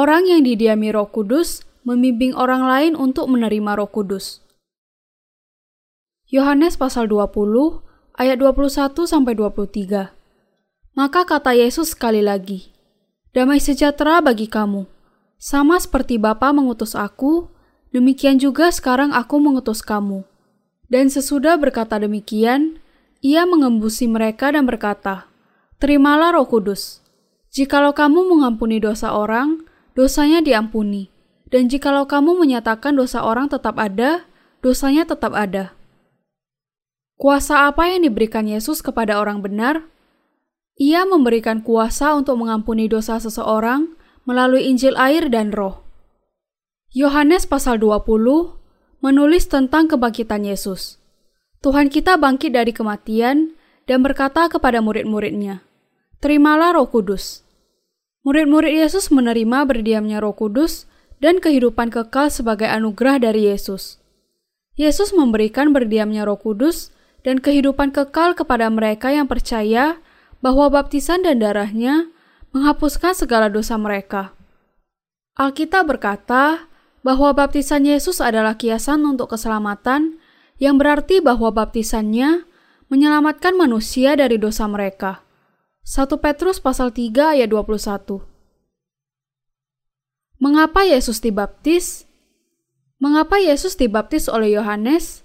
Orang 0.00 0.24
yang 0.24 0.48
didiami 0.48 0.96
Roh 0.96 1.12
Kudus 1.12 1.60
membimbing 1.84 2.32
orang 2.32 2.64
lain 2.64 2.92
untuk 2.96 3.28
menerima 3.28 3.76
Roh 3.76 3.92
Kudus. 3.92 4.40
Yohanes 6.24 6.80
pasal 6.80 7.04
20 7.04 7.84
ayat 8.16 8.40
21 8.40 8.96
sampai 9.04 9.36
23. 9.36 10.08
Maka 10.96 11.28
kata 11.28 11.52
Yesus 11.52 11.92
sekali 11.92 12.24
lagi, 12.24 12.72
"Damai 13.36 13.60
sejahtera 13.60 14.24
bagi 14.24 14.48
kamu. 14.48 14.88
Sama 15.36 15.76
seperti 15.76 16.16
Bapa 16.16 16.48
mengutus 16.48 16.96
aku, 16.96 17.52
demikian 17.92 18.40
juga 18.40 18.72
sekarang 18.72 19.12
aku 19.12 19.36
mengutus 19.36 19.84
kamu." 19.84 20.24
Dan 20.88 21.12
sesudah 21.12 21.60
berkata 21.60 22.00
demikian, 22.00 22.80
ia 23.20 23.44
mengembusi 23.44 24.08
mereka 24.08 24.48
dan 24.48 24.64
berkata, 24.64 25.28
"Terimalah 25.76 26.40
Roh 26.40 26.48
Kudus. 26.48 27.04
Jikalau 27.52 27.92
kamu 27.92 28.32
mengampuni 28.32 28.80
dosa 28.80 29.12
orang, 29.12 29.68
dosanya 29.98 30.44
diampuni, 30.44 31.08
dan 31.48 31.66
jikalau 31.66 32.06
kamu 32.06 32.38
menyatakan 32.38 32.94
dosa 32.94 33.22
orang 33.22 33.50
tetap 33.50 33.78
ada, 33.78 34.26
dosanya 34.62 35.06
tetap 35.06 35.34
ada." 35.34 35.74
Kuasa 37.20 37.68
apa 37.68 37.84
yang 37.92 38.08
diberikan 38.08 38.48
Yesus 38.48 38.80
kepada 38.80 39.20
orang 39.20 39.44
benar? 39.44 39.84
Ia 40.80 41.04
memberikan 41.04 41.60
kuasa 41.60 42.16
untuk 42.16 42.40
mengampuni 42.40 42.88
dosa 42.88 43.20
seseorang 43.20 43.92
melalui 44.24 44.64
Injil 44.64 44.96
air 44.96 45.28
dan 45.28 45.52
roh. 45.52 45.84
Yohanes 46.96 47.44
pasal 47.44 47.76
20 47.76 48.56
menulis 49.04 49.44
tentang 49.52 49.92
kebangkitan 49.92 50.48
Yesus. 50.48 50.96
Tuhan 51.60 51.92
kita 51.92 52.16
bangkit 52.16 52.56
dari 52.56 52.72
kematian 52.72 53.52
dan 53.84 54.00
berkata 54.00 54.48
kepada 54.48 54.80
murid-muridnya, 54.80 55.60
Terimalah 56.24 56.76
roh 56.76 56.88
kudus. 56.88 57.44
Murid-murid 58.20 58.76
Yesus 58.76 59.08
menerima 59.08 59.64
berdiamnya 59.64 60.20
roh 60.20 60.36
kudus 60.36 60.84
dan 61.24 61.40
kehidupan 61.40 61.88
kekal 61.88 62.28
sebagai 62.28 62.68
anugerah 62.68 63.16
dari 63.16 63.48
Yesus. 63.48 63.96
Yesus 64.76 65.16
memberikan 65.16 65.72
berdiamnya 65.72 66.28
roh 66.28 66.36
kudus 66.36 66.92
dan 67.24 67.40
kehidupan 67.40 67.92
kekal 67.92 68.36
kepada 68.36 68.68
mereka 68.68 69.08
yang 69.08 69.24
percaya 69.24 70.00
bahwa 70.44 70.68
baptisan 70.68 71.24
dan 71.24 71.40
darahnya 71.40 72.12
menghapuskan 72.52 73.16
segala 73.16 73.48
dosa 73.48 73.80
mereka. 73.80 74.36
Alkitab 75.40 75.88
berkata 75.88 76.68
bahwa 77.00 77.32
baptisan 77.32 77.88
Yesus 77.88 78.20
adalah 78.20 78.60
kiasan 78.60 79.00
untuk 79.08 79.32
keselamatan, 79.32 80.20
yang 80.60 80.76
berarti 80.76 81.24
bahwa 81.24 81.48
baptisannya 81.48 82.44
menyelamatkan 82.92 83.56
manusia 83.56 84.12
dari 84.12 84.36
dosa 84.36 84.68
mereka. 84.68 85.24
1 85.84 86.20
Petrus 86.20 86.60
pasal 86.60 86.92
3 86.92 87.40
ayat 87.40 87.48
21. 87.48 88.20
Mengapa 90.36 90.84
Yesus 90.84 91.24
dibaptis? 91.24 92.04
Mengapa 93.00 93.40
Yesus 93.40 93.80
dibaptis 93.80 94.28
oleh 94.28 94.52
Yohanes? 94.60 95.24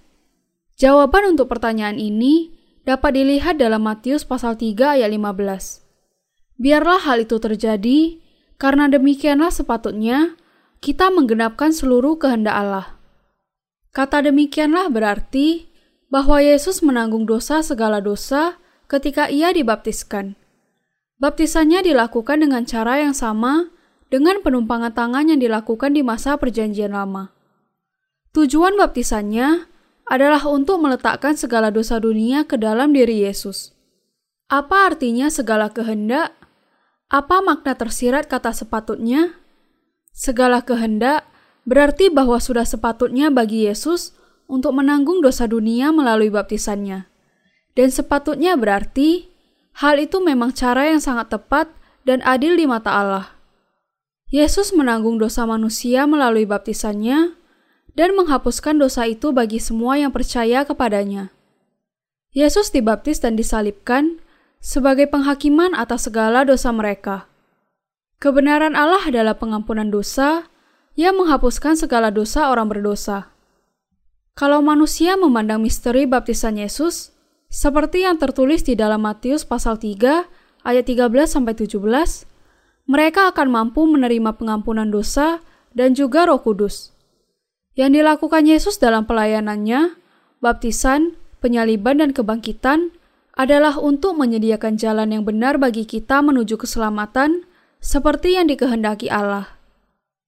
Jawaban 0.80 1.36
untuk 1.36 1.52
pertanyaan 1.52 2.00
ini 2.00 2.56
dapat 2.88 3.20
dilihat 3.20 3.59
dalam 3.59 3.83
Matius 3.83 4.23
pasal 4.23 4.56
3 4.56 5.00
ayat 5.00 5.11
15. 5.11 5.83
Biarlah 6.56 7.03
hal 7.03 7.28
itu 7.28 7.36
terjadi, 7.36 8.23
karena 8.56 8.88
demikianlah 8.88 9.52
sepatutnya 9.52 10.39
kita 10.80 11.11
menggenapkan 11.11 11.76
seluruh 11.76 12.16
kehendak 12.16 12.56
Allah. 12.56 12.95
Kata 13.92 14.23
demikianlah 14.23 14.88
berarti 14.88 15.67
bahwa 16.08 16.39
Yesus 16.39 16.80
menanggung 16.80 17.28
dosa 17.28 17.59
segala 17.59 18.00
dosa 18.00 18.56
ketika 18.88 19.28
ia 19.28 19.52
dibaptiskan. 19.52 20.45
Baptisannya 21.15 21.80
dilakukan 21.80 22.43
dengan 22.43 22.67
cara 22.67 22.99
yang 22.99 23.15
sama 23.15 23.71
dengan 24.11 24.43
penumpangan 24.43 24.92
tangan 24.92 25.31
yang 25.31 25.39
dilakukan 25.39 25.95
di 25.95 26.03
masa 26.03 26.36
perjanjian 26.36 26.92
lama. 26.92 27.31
Tujuan 28.36 28.76
baptisannya 28.76 29.64
adalah 30.05 30.43
untuk 30.45 30.83
meletakkan 30.83 31.39
segala 31.39 31.71
dosa 31.71 31.98
dunia 32.04 32.43
ke 32.43 32.59
dalam 32.59 32.92
diri 32.92 33.23
Yesus. 33.23 33.71
Apa 34.52 34.92
artinya 34.92 35.31
segala 35.31 35.71
kehendak? 35.71 36.36
Apa 37.08 37.39
makna 37.42 37.73
tersirat 37.80 38.27
kata 38.27 38.52
sepatutnya? 38.52 39.39
Segala 40.11 40.61
kehendak 40.61 41.25
berarti 41.64 42.14
bahwa 42.14 42.37
sudah 42.37 42.67
sepatutnya 42.67 43.31
bagi 43.33 43.65
Yesus 43.65 44.14
untuk 44.45 44.77
menanggung 44.77 45.23
dosa 45.23 45.49
dunia 45.49 45.89
melalui 45.89 46.30
baptisannya. 46.30 47.09
Dan 47.73 47.89
sepatutnya 47.89 48.54
berarti 48.59 49.35
hal 49.75 49.99
itu 49.99 50.23
memang 50.23 50.55
cara 50.55 50.87
yang 50.87 51.03
sangat 51.03 51.31
tepat 51.31 51.67
dan 52.08 52.23
adil 52.23 52.55
di 52.55 52.63
mata 52.63 52.95
Allah. 52.95 53.36
Yesus 54.31 54.73
menanggung 54.73 55.19
dosa 55.21 55.43
manusia 55.45 56.08
melalui 56.09 56.47
baptisannya, 56.47 57.37
dan 57.95 58.11
menghapuskan 58.11 58.75
dosa 58.75 59.08
itu 59.08 59.31
bagi 59.31 59.58
semua 59.58 59.95
yang 59.95 60.11
percaya 60.11 60.67
kepadanya. 60.67 61.31
Yesus 62.36 62.67
dibaptis 62.67 63.23
dan 63.23 63.39
disalibkan 63.39 64.19
sebagai 64.59 65.08
penghakiman 65.08 65.71
atas 65.71 66.11
segala 66.11 66.43
dosa 66.43 66.75
mereka. 66.75 67.31
Kebenaran 68.19 68.75
Allah 68.75 68.99
adalah 69.07 69.39
pengampunan 69.39 69.87
dosa 69.87 70.52
yang 70.99 71.15
menghapuskan 71.15 71.80
segala 71.80 72.11
dosa 72.11 72.52
orang 72.52 72.67
berdosa. 72.67 73.31
Kalau 74.36 74.59
manusia 74.59 75.15
memandang 75.15 75.63
misteri 75.63 76.03
baptisan 76.03 76.59
Yesus, 76.59 77.14
seperti 77.52 78.04
yang 78.04 78.20
tertulis 78.20 78.66
di 78.66 78.73
dalam 78.73 79.06
Matius 79.06 79.48
pasal 79.48 79.80
3 79.80 80.28
ayat 80.66 80.86
13 80.86 81.10
sampai 81.30 81.54
17, 81.54 81.82
mereka 82.86 83.30
akan 83.33 83.48
mampu 83.50 83.86
menerima 83.86 84.38
pengampunan 84.38 84.89
dosa 84.89 85.42
dan 85.73 85.94
juga 85.98 86.26
Roh 86.30 86.42
Kudus. 86.42 86.94
Yang 87.76 88.02
dilakukan 88.02 88.44
Yesus 88.48 88.80
dalam 88.80 89.04
pelayanannya, 89.04 90.00
baptisan, 90.39 91.20
penyaliban, 91.44 92.00
dan 92.00 92.16
kebangkitan 92.16 92.95
adalah 93.36 93.76
untuk 93.76 94.16
menyediakan 94.16 94.80
jalan 94.80 95.11
yang 95.11 95.23
benar 95.28 95.60
bagi 95.60 95.84
kita 95.84 96.23
menuju 96.23 96.55
keselamatan 96.55 97.44
seperti 97.84 98.39
yang 98.39 98.48
dikehendaki 98.48 99.11
Allah. 99.11 99.60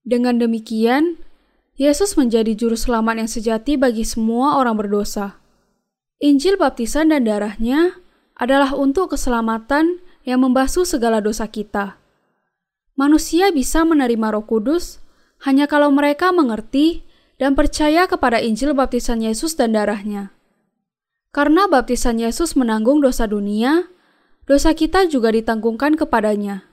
Dengan 0.04 0.44
demikian, 0.44 1.20
Yesus 1.80 2.20
menjadi 2.20 2.52
juru 2.58 2.76
selamat 2.76 3.24
yang 3.24 3.30
sejati 3.32 3.80
bagi 3.80 4.04
semua 4.04 4.60
orang 4.60 4.76
berdosa. 4.76 5.40
Injil 6.18 6.58
baptisan 6.58 7.14
dan 7.14 7.30
darahnya 7.30 8.02
adalah 8.34 8.74
untuk 8.74 9.14
keselamatan 9.14 10.02
yang 10.26 10.42
membasuh 10.42 10.82
segala 10.82 11.22
dosa 11.22 11.46
kita. 11.46 12.02
Manusia 12.98 13.54
bisa 13.54 13.86
menerima 13.86 14.34
Roh 14.34 14.46
Kudus 14.50 14.98
hanya 15.46 15.70
kalau 15.70 15.94
mereka 15.94 16.34
mengerti 16.34 17.06
dan 17.38 17.54
percaya 17.54 18.10
kepada 18.10 18.42
Injil 18.42 18.74
baptisan 18.74 19.22
Yesus 19.22 19.54
dan 19.54 19.78
darahnya. 19.78 20.34
Karena 21.30 21.70
baptisan 21.70 22.18
Yesus 22.18 22.58
menanggung 22.58 22.98
dosa 22.98 23.30
dunia, 23.30 23.86
dosa 24.50 24.74
kita 24.74 25.06
juga 25.06 25.30
ditanggungkan 25.30 25.94
kepadanya. 25.94 26.66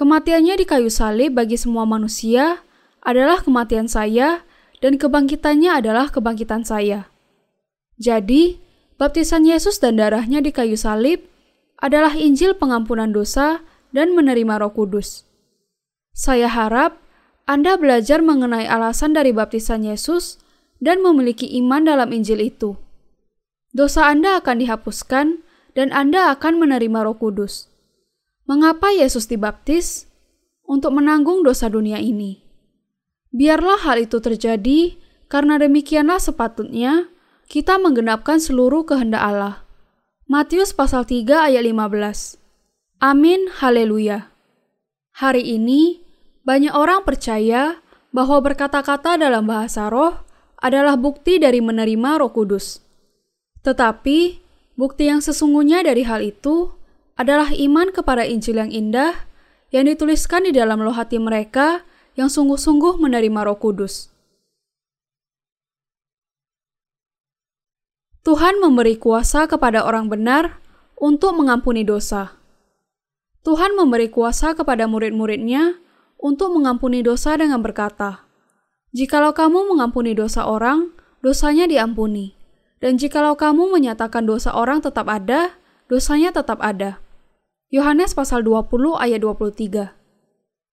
Kematiannya 0.00 0.56
di 0.56 0.64
kayu 0.64 0.88
salib 0.88 1.36
bagi 1.36 1.60
semua 1.60 1.84
manusia 1.84 2.64
adalah 3.04 3.44
kematian 3.44 3.84
saya 3.84 4.48
dan 4.80 4.96
kebangkitannya 4.96 5.76
adalah 5.76 6.08
kebangkitan 6.08 6.64
saya. 6.64 7.12
Jadi, 7.96 8.60
baptisan 9.00 9.48
Yesus 9.48 9.80
dan 9.80 9.96
darahnya 9.96 10.44
di 10.44 10.52
kayu 10.52 10.76
salib 10.76 11.24
adalah 11.80 12.16
Injil 12.16 12.56
pengampunan 12.56 13.12
dosa 13.12 13.64
dan 13.92 14.12
menerima 14.12 14.60
Roh 14.60 14.72
Kudus. 14.72 15.24
Saya 16.16 16.48
harap 16.48 17.06
anda 17.46 17.78
belajar 17.78 18.26
mengenai 18.26 18.66
alasan 18.66 19.14
dari 19.14 19.30
baptisan 19.30 19.86
Yesus 19.86 20.42
dan 20.82 20.98
memiliki 20.98 21.46
iman 21.62 21.86
dalam 21.86 22.10
Injil 22.10 22.42
itu. 22.42 22.74
Dosa 23.70 24.10
Anda 24.10 24.42
akan 24.42 24.66
dihapuskan 24.66 25.46
dan 25.78 25.88
Anda 25.94 26.34
akan 26.34 26.58
menerima 26.58 27.06
Roh 27.06 27.14
Kudus. 27.14 27.70
Mengapa 28.50 28.90
Yesus 28.90 29.30
dibaptis? 29.30 30.10
Untuk 30.66 30.98
menanggung 30.98 31.46
dosa 31.46 31.70
dunia 31.70 32.02
ini. 32.02 32.42
Biarlah 33.30 33.86
hal 33.86 34.02
itu 34.02 34.18
terjadi 34.18 34.98
karena 35.30 35.62
demikianlah 35.62 36.18
sepatutnya 36.18 37.06
kita 37.46 37.78
menggenapkan 37.78 38.42
seluruh 38.42 38.82
kehendak 38.82 39.22
Allah. 39.22 39.62
Matius 40.26 40.74
pasal 40.74 41.06
3 41.06 41.46
ayat 41.46 41.62
15. 41.62 42.42
Amin, 42.98 43.46
haleluya. 43.62 44.34
Hari 45.14 45.54
ini 45.54 46.02
banyak 46.42 46.74
orang 46.74 47.06
percaya 47.06 47.78
bahwa 48.10 48.42
berkata-kata 48.42 49.14
dalam 49.14 49.46
bahasa 49.46 49.86
roh 49.86 50.26
adalah 50.58 50.98
bukti 50.98 51.38
dari 51.38 51.62
menerima 51.62 52.18
Roh 52.18 52.32
Kudus. 52.34 52.82
Tetapi, 53.62 54.42
bukti 54.74 55.06
yang 55.06 55.22
sesungguhnya 55.22 55.86
dari 55.86 56.02
hal 56.02 56.24
itu 56.24 56.74
adalah 57.14 57.52
iman 57.54 57.94
kepada 57.94 58.26
Injil 58.26 58.58
yang 58.58 58.72
indah 58.72 59.14
yang 59.70 59.86
dituliskan 59.86 60.48
di 60.48 60.52
dalam 60.54 60.82
loh 60.82 60.94
hati 60.94 61.20
mereka 61.20 61.84
yang 62.18 62.26
sungguh-sungguh 62.26 62.98
menerima 62.98 63.46
Roh 63.46 63.58
Kudus. 63.60 64.15
Tuhan 68.26 68.58
memberi 68.58 68.98
kuasa 68.98 69.46
kepada 69.46 69.86
orang 69.86 70.10
benar 70.10 70.58
untuk 70.98 71.38
mengampuni 71.38 71.86
dosa. 71.86 72.34
Tuhan 73.46 73.78
memberi 73.78 74.10
kuasa 74.10 74.50
kepada 74.58 74.90
murid-muridnya 74.90 75.78
untuk 76.18 76.50
mengampuni 76.50 77.06
dosa 77.06 77.38
dengan 77.38 77.62
berkata, 77.62 78.26
Jikalau 78.90 79.30
kamu 79.30 79.70
mengampuni 79.70 80.10
dosa 80.18 80.42
orang, 80.42 80.90
dosanya 81.22 81.70
diampuni. 81.70 82.34
Dan 82.82 82.98
jikalau 82.98 83.38
kamu 83.38 83.70
menyatakan 83.70 84.26
dosa 84.26 84.50
orang 84.58 84.82
tetap 84.82 85.06
ada, 85.06 85.54
dosanya 85.86 86.34
tetap 86.34 86.58
ada. 86.58 86.98
Yohanes 87.70 88.10
pasal 88.10 88.42
20 88.42 88.98
ayat 89.06 89.22
23. 89.22 89.94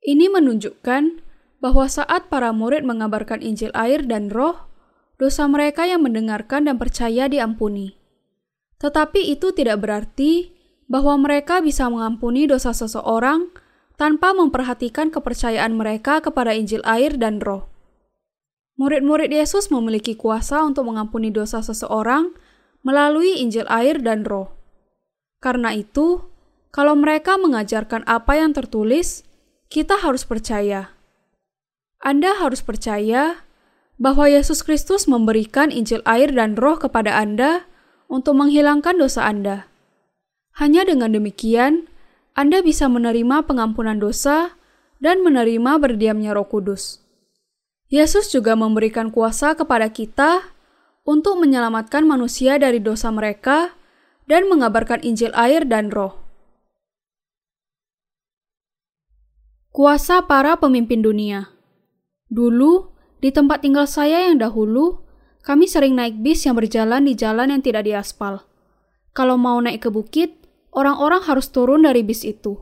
Ini 0.01 0.25
menunjukkan 0.33 1.21
bahwa 1.61 1.85
saat 1.85 2.33
para 2.33 2.49
murid 2.49 2.81
mengabarkan 2.81 3.45
Injil 3.45 3.69
air 3.77 4.01
dan 4.01 4.33
roh, 4.33 4.72
dosa 5.23 5.47
mereka 5.47 5.87
yang 5.87 6.03
mendengarkan 6.03 6.67
dan 6.67 6.75
percaya 6.75 7.31
diampuni. 7.31 7.95
Tetapi 8.83 9.31
itu 9.31 9.55
tidak 9.55 9.79
berarti 9.79 10.51
bahwa 10.91 11.15
mereka 11.15 11.63
bisa 11.63 11.87
mengampuni 11.87 12.43
dosa 12.43 12.75
seseorang 12.75 13.47
tanpa 13.95 14.35
memperhatikan 14.35 15.07
kepercayaan 15.15 15.79
mereka 15.79 16.19
kepada 16.19 16.51
Injil 16.51 16.83
air 16.83 17.15
dan 17.15 17.39
roh. 17.39 17.71
Murid-murid 18.75 19.31
Yesus 19.31 19.71
memiliki 19.71 20.19
kuasa 20.19 20.59
untuk 20.67 20.91
mengampuni 20.91 21.31
dosa 21.31 21.63
seseorang 21.63 22.35
melalui 22.83 23.39
Injil 23.39 23.63
air 23.71 24.03
dan 24.03 24.27
roh. 24.27 24.51
Karena 25.39 25.71
itu, 25.71 26.19
kalau 26.75 26.99
mereka 26.99 27.39
mengajarkan 27.39 28.03
apa 28.03 28.43
yang 28.43 28.51
tertulis, 28.51 29.23
kita 29.71 30.03
harus 30.03 30.27
percaya. 30.27 30.91
Anda 32.03 32.35
harus 32.43 32.59
percaya 32.59 33.47
bahwa 34.03 34.27
Yesus 34.27 34.67
Kristus 34.67 35.07
memberikan 35.07 35.71
Injil 35.71 36.03
air 36.03 36.27
dan 36.35 36.59
Roh 36.59 36.75
kepada 36.75 37.15
Anda 37.15 37.63
untuk 38.11 38.35
menghilangkan 38.35 38.99
dosa 38.99 39.23
Anda. 39.23 39.71
Hanya 40.59 40.83
dengan 40.83 41.15
demikian, 41.15 41.87
Anda 42.35 42.59
bisa 42.59 42.91
menerima 42.91 43.47
pengampunan 43.47 44.03
dosa 44.03 44.59
dan 44.99 45.23
menerima 45.23 45.79
berdiamnya 45.79 46.35
Roh 46.35 46.51
Kudus. 46.51 46.99
Yesus 47.87 48.27
juga 48.27 48.59
memberikan 48.59 49.07
kuasa 49.07 49.55
kepada 49.55 49.87
kita 49.87 50.51
untuk 51.07 51.39
menyelamatkan 51.39 52.03
manusia 52.03 52.59
dari 52.59 52.83
dosa 52.83 53.07
mereka 53.07 53.71
dan 54.27 54.51
mengabarkan 54.51 54.99
Injil 54.99 55.31
air 55.31 55.63
dan 55.63 55.87
Roh. 55.95 56.19
Kuasa 59.71 60.27
para 60.27 60.59
pemimpin 60.59 60.99
dunia. 61.01 61.49
Dulu, 62.29 62.92
di 63.23 63.31
tempat 63.31 63.63
tinggal 63.63 63.87
saya 63.87 64.27
yang 64.27 64.43
dahulu, 64.43 64.99
kami 65.47 65.63
sering 65.63 65.95
naik 65.95 66.19
bis 66.19 66.43
yang 66.43 66.59
berjalan 66.59 67.07
di 67.07 67.15
jalan 67.15 67.55
yang 67.55 67.63
tidak 67.63 67.87
diaspal. 67.87 68.43
Kalau 69.15 69.39
mau 69.39 69.63
naik 69.63 69.87
ke 69.87 69.89
bukit, 69.89 70.35
orang-orang 70.75 71.23
harus 71.23 71.47
turun 71.47 71.87
dari 71.87 72.03
bis 72.03 72.27
itu. 72.27 72.59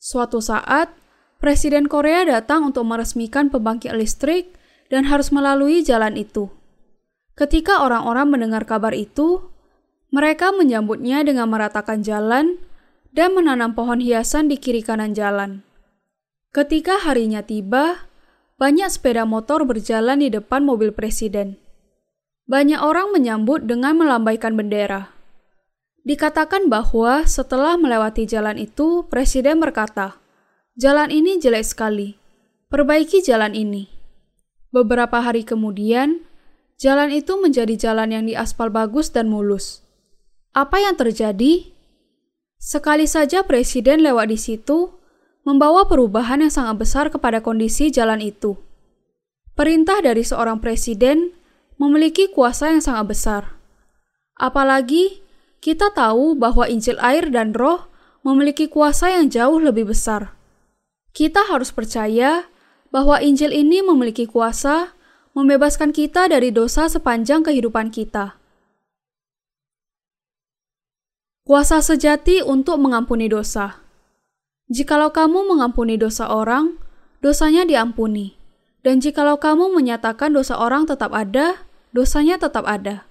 Suatu 0.00 0.40
saat, 0.40 0.96
Presiden 1.40 1.88
Korea 1.88 2.24
datang 2.24 2.72
untuk 2.72 2.84
meresmikan 2.84 3.48
pembangkit 3.48 3.96
listrik 3.96 4.52
dan 4.92 5.08
harus 5.08 5.32
melalui 5.32 5.80
jalan 5.80 6.16
itu. 6.16 6.52
Ketika 7.32 7.80
orang-orang 7.80 8.28
mendengar 8.28 8.68
kabar 8.68 8.92
itu, 8.92 9.48
mereka 10.12 10.52
menyambutnya 10.52 11.24
dengan 11.24 11.48
meratakan 11.48 12.04
jalan 12.04 12.60
dan 13.16 13.32
menanam 13.32 13.72
pohon 13.72 14.04
hiasan 14.04 14.52
di 14.52 14.60
kiri 14.60 14.84
kanan 14.84 15.16
jalan. 15.16 15.64
Ketika 16.52 17.00
harinya 17.00 17.40
tiba, 17.40 18.09
banyak 18.60 18.92
sepeda 18.92 19.24
motor 19.24 19.64
berjalan 19.64 20.20
di 20.20 20.28
depan 20.28 20.68
mobil 20.68 20.92
presiden. 20.92 21.56
Banyak 22.44 22.84
orang 22.84 23.08
menyambut 23.08 23.64
dengan 23.64 23.96
melambaikan 23.96 24.52
bendera. 24.52 25.16
Dikatakan 26.04 26.68
bahwa 26.68 27.24
setelah 27.24 27.80
melewati 27.80 28.28
jalan 28.28 28.60
itu, 28.60 29.08
presiden 29.08 29.64
berkata, 29.64 30.20
"Jalan 30.76 31.08
ini 31.08 31.40
jelek 31.40 31.64
sekali. 31.64 32.20
Perbaiki 32.68 33.24
jalan 33.24 33.56
ini." 33.56 33.88
Beberapa 34.68 35.24
hari 35.24 35.40
kemudian, 35.40 36.20
jalan 36.76 37.16
itu 37.16 37.40
menjadi 37.40 37.80
jalan 37.80 38.12
yang 38.12 38.24
diaspal 38.28 38.68
bagus 38.68 39.08
dan 39.08 39.32
mulus. 39.32 39.80
Apa 40.52 40.84
yang 40.84 41.00
terjadi? 41.00 41.72
Sekali 42.60 43.08
saja 43.08 43.40
presiden 43.40 44.04
lewat 44.04 44.28
di 44.28 44.36
situ, 44.36 44.99
membawa 45.44 45.88
perubahan 45.88 46.44
yang 46.44 46.52
sangat 46.52 46.76
besar 46.80 47.06
kepada 47.08 47.40
kondisi 47.40 47.88
jalan 47.88 48.20
itu. 48.20 48.56
Perintah 49.56 50.00
dari 50.00 50.24
seorang 50.24 50.60
presiden 50.60 51.32
memiliki 51.80 52.28
kuasa 52.28 52.72
yang 52.72 52.84
sangat 52.84 53.04
besar. 53.08 53.42
Apalagi 54.36 55.20
kita 55.60 55.92
tahu 55.92 56.36
bahwa 56.36 56.64
Injil 56.64 56.96
air 57.00 57.28
dan 57.28 57.52
Roh 57.52 57.88
memiliki 58.24 58.68
kuasa 58.68 59.12
yang 59.12 59.28
jauh 59.28 59.60
lebih 59.60 59.88
besar. 59.88 60.32
Kita 61.12 61.48
harus 61.48 61.72
percaya 61.72 62.48
bahwa 62.88 63.20
Injil 63.20 63.52
ini 63.52 63.84
memiliki 63.84 64.24
kuasa 64.24 64.92
membebaskan 65.32 65.94
kita 65.94 66.26
dari 66.28 66.50
dosa 66.50 66.88
sepanjang 66.88 67.44
kehidupan 67.46 67.92
kita. 67.92 68.40
Kuasa 71.44 71.82
sejati 71.82 72.44
untuk 72.44 72.78
mengampuni 72.78 73.26
dosa. 73.26 73.82
Jikalau 74.70 75.10
kamu 75.10 75.50
mengampuni 75.50 75.98
dosa 75.98 76.30
orang, 76.30 76.78
dosanya 77.18 77.66
diampuni. 77.66 78.38
Dan 78.86 79.02
jikalau 79.02 79.42
kamu 79.42 79.74
menyatakan 79.74 80.30
dosa 80.30 80.54
orang 80.56 80.86
tetap 80.86 81.10
ada, 81.10 81.66
dosanya 81.90 82.38
tetap 82.38 82.64
ada. 82.70 83.04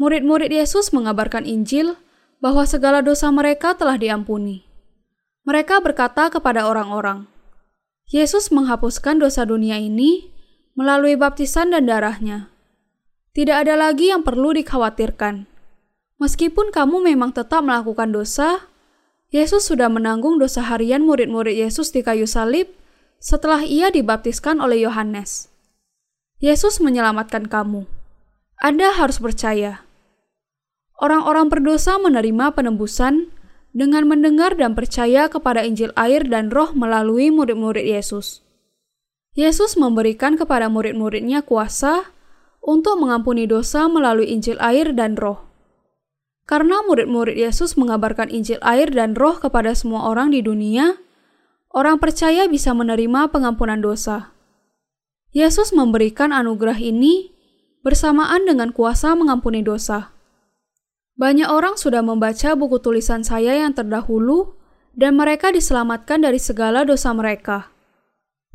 Murid-murid 0.00 0.48
Yesus 0.48 0.96
mengabarkan 0.96 1.44
Injil 1.44 2.00
bahwa 2.40 2.64
segala 2.64 3.04
dosa 3.04 3.28
mereka 3.28 3.76
telah 3.76 4.00
diampuni. 4.00 4.64
Mereka 5.44 5.84
berkata 5.84 6.32
kepada 6.32 6.64
orang-orang, 6.64 7.28
Yesus 8.08 8.48
menghapuskan 8.48 9.20
dosa 9.20 9.44
dunia 9.44 9.76
ini 9.76 10.32
melalui 10.72 11.14
baptisan 11.20 11.76
dan 11.76 11.84
darahnya. 11.84 12.48
Tidak 13.36 13.52
ada 13.52 13.76
lagi 13.76 14.08
yang 14.08 14.24
perlu 14.24 14.56
dikhawatirkan. 14.56 15.44
Meskipun 16.16 16.72
kamu 16.72 17.04
memang 17.04 17.36
tetap 17.36 17.60
melakukan 17.60 18.10
dosa, 18.10 18.69
Yesus 19.30 19.70
sudah 19.70 19.86
menanggung 19.86 20.42
dosa 20.42 20.58
harian 20.66 21.06
murid-murid 21.06 21.54
Yesus 21.54 21.94
di 21.94 22.02
kayu 22.02 22.26
salib 22.26 22.66
setelah 23.22 23.62
ia 23.62 23.86
dibaptiskan 23.94 24.58
oleh 24.58 24.82
Yohanes. 24.82 25.46
Yesus 26.42 26.82
menyelamatkan 26.82 27.46
kamu. 27.46 27.86
Anda 28.58 28.90
harus 28.90 29.22
percaya. 29.22 29.86
Orang-orang 30.98 31.46
berdosa 31.46 31.94
menerima 32.02 32.58
penembusan 32.58 33.30
dengan 33.70 34.10
mendengar 34.10 34.58
dan 34.58 34.74
percaya 34.74 35.30
kepada 35.30 35.62
Injil 35.62 35.94
air 35.94 36.26
dan 36.26 36.50
roh 36.50 36.74
melalui 36.74 37.30
murid-murid 37.30 37.86
Yesus. 37.86 38.42
Yesus 39.38 39.78
memberikan 39.78 40.34
kepada 40.34 40.66
murid-muridnya 40.66 41.46
kuasa 41.46 42.10
untuk 42.58 42.98
mengampuni 42.98 43.46
dosa 43.46 43.86
melalui 43.86 44.26
Injil 44.34 44.58
air 44.58 44.90
dan 44.90 45.14
roh. 45.14 45.49
Karena 46.50 46.82
murid-murid 46.82 47.38
Yesus 47.38 47.78
mengabarkan 47.78 48.26
Injil 48.26 48.58
air 48.66 48.90
dan 48.90 49.14
roh 49.14 49.38
kepada 49.38 49.70
semua 49.70 50.10
orang 50.10 50.34
di 50.34 50.42
dunia, 50.42 50.98
orang 51.70 52.02
percaya 52.02 52.50
bisa 52.50 52.74
menerima 52.74 53.30
pengampunan 53.30 53.78
dosa. 53.78 54.34
Yesus 55.30 55.70
memberikan 55.70 56.34
anugerah 56.34 56.74
ini 56.82 57.30
bersamaan 57.86 58.50
dengan 58.50 58.74
kuasa 58.74 59.14
mengampuni 59.14 59.62
dosa. 59.62 60.10
Banyak 61.14 61.46
orang 61.46 61.78
sudah 61.78 62.02
membaca 62.02 62.58
buku 62.58 62.82
tulisan 62.82 63.22
saya 63.22 63.54
yang 63.54 63.70
terdahulu, 63.70 64.58
dan 64.98 65.14
mereka 65.14 65.54
diselamatkan 65.54 66.26
dari 66.26 66.42
segala 66.42 66.82
dosa 66.82 67.14
mereka. 67.14 67.70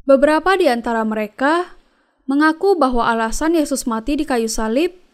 Beberapa 0.03 0.59
di 0.59 0.67
antara 0.67 1.07
mereka 1.07 1.79
mengaku 2.27 2.75
bahwa 2.75 3.07
alasan 3.07 3.55
Yesus 3.55 3.87
mati 3.87 4.19
di 4.19 4.27
kayu 4.27 4.51
salib 4.51 5.04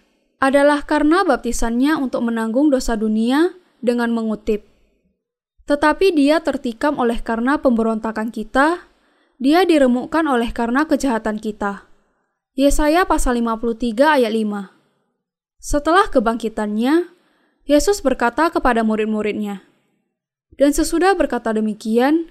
adalah 0.42 0.82
karena 0.90 1.22
baptisannya 1.22 2.02
untuk 2.02 2.26
menanggung 2.26 2.74
dosa 2.74 2.98
dunia 2.98 3.54
dengan 3.78 4.10
mengutip. 4.10 4.66
Tetapi 5.70 6.18
dia 6.18 6.42
tertikam 6.42 6.98
oleh 6.98 7.22
karena 7.22 7.62
pemberontakan 7.62 8.34
kita, 8.34 8.90
dia 9.38 9.62
diremukkan 9.64 10.26
oleh 10.26 10.50
karena 10.50 10.90
kejahatan 10.90 11.38
kita. 11.38 11.86
Yesaya 12.58 13.06
pasal 13.06 13.40
53 13.40 14.18
ayat 14.18 14.34
5 14.34 15.62
Setelah 15.62 16.10
kebangkitannya, 16.10 17.14
Yesus 17.70 18.02
berkata 18.02 18.50
kepada 18.50 18.82
murid-muridnya, 18.82 19.64
dan 20.58 20.76
sesudah 20.76 21.16
berkata 21.16 21.54
demikian, 21.56 22.28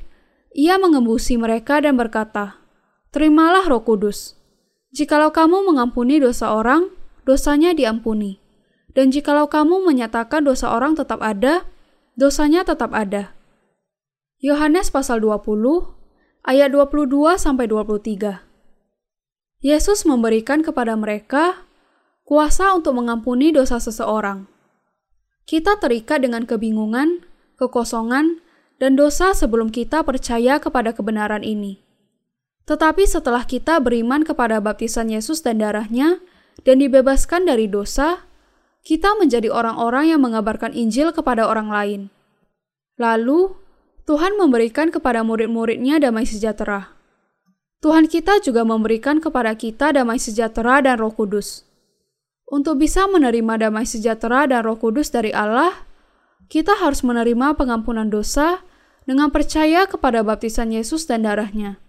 ia 0.52 0.76
mengembusi 0.76 1.38
mereka 1.38 1.78
dan 1.80 1.94
berkata, 1.94 2.58
Terimalah 3.14 3.66
roh 3.70 3.82
kudus. 3.82 4.38
Jikalau 4.90 5.30
kamu 5.30 5.66
mengampuni 5.66 6.18
dosa 6.18 6.52
orang, 6.54 6.90
dosanya 7.30 7.70
diampuni. 7.70 8.42
Dan 8.90 9.14
jikalau 9.14 9.46
kamu 9.46 9.86
menyatakan 9.86 10.42
dosa 10.42 10.74
orang 10.74 10.98
tetap 10.98 11.22
ada, 11.22 11.62
dosanya 12.18 12.66
tetap 12.66 12.90
ada. 12.90 13.30
Yohanes 14.42 14.90
pasal 14.90 15.22
20 15.22 15.94
ayat 16.42 16.74
22 16.74 17.38
sampai 17.38 17.70
23. 17.70 18.42
Yesus 19.62 20.02
memberikan 20.02 20.66
kepada 20.66 20.98
mereka 20.98 21.62
kuasa 22.26 22.74
untuk 22.74 22.98
mengampuni 22.98 23.54
dosa 23.54 23.78
seseorang. 23.78 24.50
Kita 25.46 25.78
terikat 25.78 26.26
dengan 26.26 26.42
kebingungan, 26.50 27.22
kekosongan, 27.62 28.42
dan 28.82 28.98
dosa 28.98 29.36
sebelum 29.36 29.70
kita 29.70 30.02
percaya 30.02 30.58
kepada 30.58 30.90
kebenaran 30.90 31.46
ini. 31.46 31.78
Tetapi 32.66 33.04
setelah 33.06 33.44
kita 33.46 33.78
beriman 33.78 34.24
kepada 34.26 34.58
baptisan 34.58 35.12
Yesus 35.12 35.44
dan 35.44 35.60
darahnya, 35.60 36.22
dan 36.64 36.80
dibebaskan 36.80 37.48
dari 37.48 37.66
dosa, 37.66 38.24
kita 38.80 39.16
menjadi 39.20 39.52
orang-orang 39.52 40.12
yang 40.12 40.20
mengabarkan 40.24 40.72
Injil 40.72 41.12
kepada 41.12 41.44
orang 41.48 41.68
lain. 41.68 42.00
Lalu, 42.96 43.56
Tuhan 44.08 44.36
memberikan 44.36 44.88
kepada 44.88 45.20
murid-muridnya 45.24 46.00
damai 46.00 46.24
sejahtera. 46.24 46.92
Tuhan 47.80 48.12
kita 48.12 48.44
juga 48.44 48.60
memberikan 48.60 49.24
kepada 49.24 49.56
kita 49.56 49.96
damai 49.96 50.20
sejahtera 50.20 50.84
dan 50.84 51.00
roh 51.00 51.12
kudus. 51.12 51.64
Untuk 52.50 52.76
bisa 52.76 53.08
menerima 53.08 53.68
damai 53.70 53.88
sejahtera 53.88 54.44
dan 54.44 54.66
roh 54.66 54.76
kudus 54.76 55.08
dari 55.08 55.32
Allah, 55.32 55.88
kita 56.50 56.76
harus 56.76 57.00
menerima 57.00 57.56
pengampunan 57.56 58.10
dosa 58.10 58.60
dengan 59.08 59.32
percaya 59.32 59.88
kepada 59.88 60.20
baptisan 60.20 60.74
Yesus 60.74 61.08
dan 61.08 61.24
darahnya. 61.24 61.80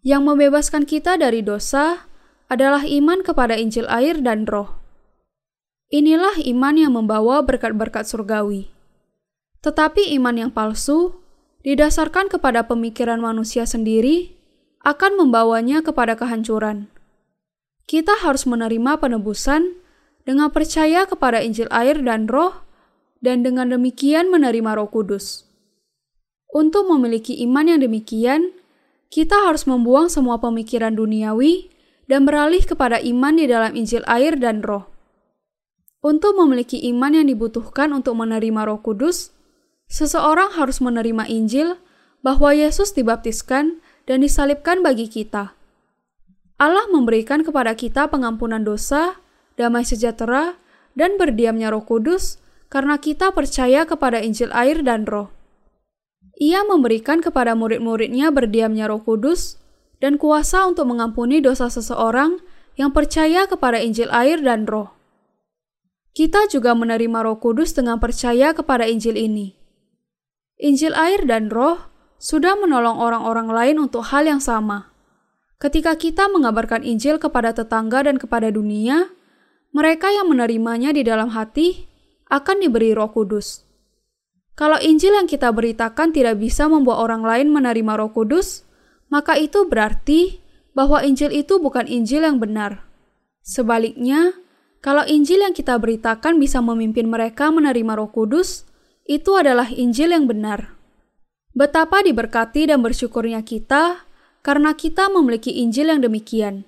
Yang 0.00 0.22
membebaskan 0.26 0.88
kita 0.88 1.20
dari 1.20 1.44
dosa 1.44 2.09
adalah 2.50 2.82
iman 2.82 3.22
kepada 3.22 3.54
Injil 3.54 3.86
air 3.86 4.18
dan 4.18 4.42
roh. 4.44 4.74
Inilah 5.94 6.34
iman 6.42 6.74
yang 6.74 6.92
membawa 6.98 7.46
berkat-berkat 7.46 8.10
surgawi. 8.10 8.74
Tetapi 9.62 10.10
iman 10.18 10.34
yang 10.34 10.50
palsu, 10.50 11.14
didasarkan 11.62 12.26
kepada 12.26 12.66
pemikiran 12.66 13.22
manusia 13.22 13.62
sendiri, 13.70 14.34
akan 14.82 15.14
membawanya 15.14 15.84
kepada 15.86 16.18
kehancuran. 16.18 16.90
Kita 17.86 18.18
harus 18.18 18.46
menerima 18.46 18.98
penebusan 18.98 19.78
dengan 20.26 20.50
percaya 20.50 21.06
kepada 21.06 21.42
Injil 21.42 21.70
air 21.70 22.02
dan 22.02 22.26
roh, 22.26 22.66
dan 23.22 23.46
dengan 23.46 23.70
demikian 23.70 24.32
menerima 24.32 24.74
roh 24.74 24.88
kudus. 24.90 25.46
Untuk 26.50 26.90
memiliki 26.90 27.38
iman 27.46 27.66
yang 27.70 27.80
demikian, 27.84 28.50
kita 29.10 29.38
harus 29.46 29.70
membuang 29.70 30.10
semua 30.10 30.38
pemikiran 30.42 30.94
duniawi 30.94 31.69
dan 32.10 32.26
beralih 32.26 32.66
kepada 32.66 32.98
iman 32.98 33.38
di 33.38 33.46
dalam 33.46 33.78
Injil 33.78 34.02
air 34.10 34.34
dan 34.34 34.66
roh. 34.66 34.90
Untuk 36.02 36.34
memiliki 36.34 36.82
iman 36.90 37.14
yang 37.14 37.30
dibutuhkan 37.30 37.94
untuk 37.94 38.18
menerima 38.18 38.66
roh 38.66 38.82
kudus, 38.82 39.30
seseorang 39.86 40.58
harus 40.58 40.82
menerima 40.82 41.30
Injil 41.30 41.78
bahwa 42.18 42.50
Yesus 42.50 42.90
dibaptiskan 42.98 43.78
dan 44.10 44.26
disalibkan 44.26 44.82
bagi 44.82 45.06
kita. 45.06 45.54
Allah 46.58 46.90
memberikan 46.90 47.46
kepada 47.46 47.78
kita 47.78 48.10
pengampunan 48.10 48.66
dosa, 48.66 49.22
damai 49.54 49.86
sejahtera, 49.86 50.58
dan 50.98 51.14
berdiamnya 51.14 51.70
roh 51.70 51.86
kudus 51.86 52.42
karena 52.66 52.98
kita 52.98 53.30
percaya 53.30 53.86
kepada 53.86 54.18
Injil 54.18 54.50
air 54.50 54.82
dan 54.82 55.06
roh. 55.06 55.30
Ia 56.40 56.66
memberikan 56.66 57.22
kepada 57.22 57.54
murid-muridnya 57.54 58.34
berdiamnya 58.34 58.90
roh 58.90 59.04
kudus 59.04 59.59
dan 60.00 60.16
kuasa 60.16 60.64
untuk 60.66 60.88
mengampuni 60.88 61.38
dosa 61.44 61.68
seseorang 61.68 62.40
yang 62.74 62.90
percaya 62.90 63.44
kepada 63.44 63.78
Injil 63.78 64.08
air 64.08 64.40
dan 64.40 64.64
roh. 64.64 64.96
Kita 66.16 66.50
juga 66.50 66.74
menerima 66.74 67.22
roh 67.22 67.38
kudus 67.38 67.76
dengan 67.76 68.02
percaya 68.02 68.50
kepada 68.56 68.88
Injil 68.88 69.14
ini. 69.14 69.54
Injil 70.58 70.96
air 70.96 71.22
dan 71.28 71.52
roh 71.52 71.78
sudah 72.16 72.56
menolong 72.58 72.98
orang-orang 72.98 73.48
lain 73.48 73.76
untuk 73.88 74.08
hal 74.10 74.26
yang 74.26 74.42
sama. 74.42 74.90
Ketika 75.60 75.94
kita 75.94 76.26
mengabarkan 76.32 76.82
Injil 76.82 77.20
kepada 77.20 77.52
tetangga 77.52 78.04
dan 78.04 78.16
kepada 78.16 78.48
dunia, 78.48 79.12
mereka 79.70 80.10
yang 80.10 80.26
menerimanya 80.26 80.90
di 80.90 81.04
dalam 81.04 81.30
hati 81.30 81.86
akan 82.32 82.64
diberi 82.64 82.96
roh 82.96 83.12
kudus. 83.12 83.70
Kalau 84.60 84.76
Injil 84.76 85.16
yang 85.16 85.24
kita 85.24 85.48
beritakan 85.56 86.12
tidak 86.12 86.36
bisa 86.36 86.68
membuat 86.68 87.00
orang 87.00 87.24
lain 87.24 87.48
menerima 87.48 87.96
Roh 87.96 88.12
Kudus, 88.12 88.68
maka 89.10 89.36
itu 89.36 89.66
berarti 89.66 90.38
bahwa 90.72 91.02
Injil 91.02 91.34
itu 91.34 91.58
bukan 91.58 91.84
Injil 91.90 92.22
yang 92.22 92.38
benar. 92.38 92.86
Sebaliknya, 93.42 94.38
kalau 94.80 95.04
Injil 95.04 95.42
yang 95.44 95.52
kita 95.52 95.76
beritakan 95.76 96.38
bisa 96.38 96.62
memimpin 96.62 97.10
mereka 97.10 97.50
menerima 97.52 97.98
Roh 97.98 98.08
Kudus, 98.08 98.64
itu 99.04 99.34
adalah 99.36 99.68
Injil 99.68 100.14
yang 100.14 100.30
benar. 100.30 100.78
Betapa 101.50 102.00
diberkati 102.06 102.70
dan 102.70 102.80
bersyukurnya 102.80 103.42
kita 103.42 104.06
karena 104.40 104.72
kita 104.78 105.10
memiliki 105.10 105.58
Injil 105.58 105.90
yang 105.90 106.00
demikian. 106.00 106.64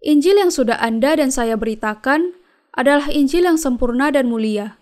Injil 0.00 0.40
yang 0.40 0.48
sudah 0.48 0.80
Anda 0.80 1.20
dan 1.20 1.28
saya 1.28 1.60
beritakan 1.60 2.32
adalah 2.72 3.12
Injil 3.12 3.44
yang 3.44 3.60
sempurna 3.60 4.08
dan 4.08 4.32
mulia. 4.32 4.80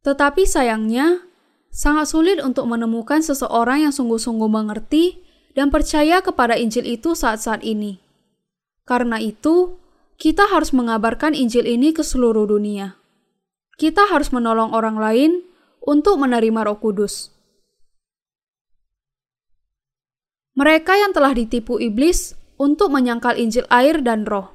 Tetapi 0.00 0.48
sayangnya, 0.48 1.28
sangat 1.68 2.08
sulit 2.08 2.40
untuk 2.40 2.64
menemukan 2.64 3.20
seseorang 3.20 3.84
yang 3.84 3.92
sungguh-sungguh 3.92 4.48
mengerti 4.48 5.20
dan 5.54 5.68
percaya 5.74 6.22
kepada 6.22 6.54
Injil 6.54 6.86
itu 6.86 7.14
saat-saat 7.14 7.62
ini. 7.66 7.98
Karena 8.86 9.18
itu, 9.22 9.78
kita 10.20 10.50
harus 10.50 10.74
mengabarkan 10.76 11.32
Injil 11.32 11.64
ini 11.64 11.96
ke 11.96 12.04
seluruh 12.04 12.44
dunia. 12.44 12.98
Kita 13.80 14.10
harus 14.10 14.28
menolong 14.34 14.76
orang 14.76 15.00
lain 15.00 15.40
untuk 15.80 16.20
menerima 16.20 16.68
Roh 16.68 16.76
Kudus. 16.76 17.32
Mereka 20.52 20.92
yang 21.00 21.16
telah 21.16 21.32
ditipu 21.32 21.80
iblis 21.80 22.36
untuk 22.60 22.92
menyangkal 22.92 23.40
Injil 23.40 23.64
air 23.72 24.04
dan 24.04 24.28
Roh. 24.28 24.52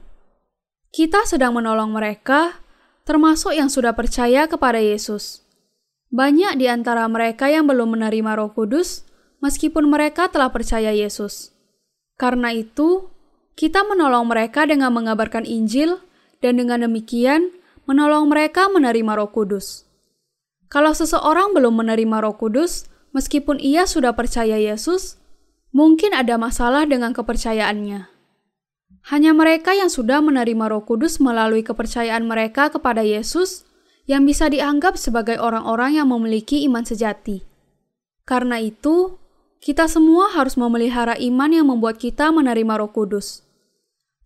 Kita 0.94 1.26
sedang 1.26 1.58
menolong 1.58 1.90
mereka, 1.90 2.62
termasuk 3.02 3.58
yang 3.58 3.74
sudah 3.74 3.98
percaya 3.98 4.46
kepada 4.46 4.78
Yesus. 4.78 5.42
Banyak 6.14 6.62
di 6.62 6.70
antara 6.70 7.10
mereka 7.10 7.50
yang 7.50 7.66
belum 7.66 7.98
menerima 7.98 8.38
Roh 8.38 8.54
Kudus, 8.54 9.02
meskipun 9.40 9.88
mereka 9.88 10.28
telah 10.32 10.52
percaya 10.52 10.92
Yesus. 10.92 11.56
Karena 12.16 12.52
itu, 12.56 13.12
kita 13.56 13.84
menolong 13.88 14.28
mereka 14.28 14.68
dengan 14.68 14.92
mengabarkan 14.92 15.48
Injil, 15.48 16.00
dan 16.44 16.62
dengan 16.62 16.86
demikian 16.86 17.50
menolong 17.90 18.30
mereka 18.30 18.70
menerima 18.70 19.18
Roh 19.18 19.32
Kudus. 19.34 19.88
Kalau 20.70 20.94
seseorang 20.94 21.58
belum 21.58 21.82
menerima 21.82 22.22
Roh 22.22 22.38
Kudus, 22.38 22.86
meskipun 23.18 23.58
ia 23.58 23.90
sudah 23.90 24.14
percaya 24.14 24.60
Yesus, 24.60 25.18
mungkin 25.72 26.14
ada 26.14 26.36
masalah 26.38 26.86
dengan 26.86 27.18
kepercayaannya. 27.18 28.12
Hanya 29.06 29.32
mereka 29.38 29.74
yang 29.78 29.90
sudah 29.90 30.22
menerima 30.22 30.66
Roh 30.70 30.86
Kudus 30.86 31.22
melalui 31.22 31.62
kepercayaan 31.62 32.26
mereka 32.26 32.74
kepada 32.74 33.06
Yesus 33.06 33.66
yang 34.10 34.26
bisa 34.26 34.50
dianggap 34.50 34.98
sebagai 34.98 35.38
orang-orang 35.38 35.98
yang 36.02 36.10
memiliki 36.10 36.66
iman 36.66 36.86
sejati. 36.86 37.46
Karena 38.26 38.58
itu, 38.58 39.18
kita 39.66 39.90
semua 39.90 40.30
harus 40.30 40.62
memelihara 40.62 41.18
iman 41.18 41.50
yang 41.50 41.66
membuat 41.66 41.98
kita 41.98 42.30
menerima 42.30 42.86
Roh 42.86 42.94
Kudus. 42.94 43.42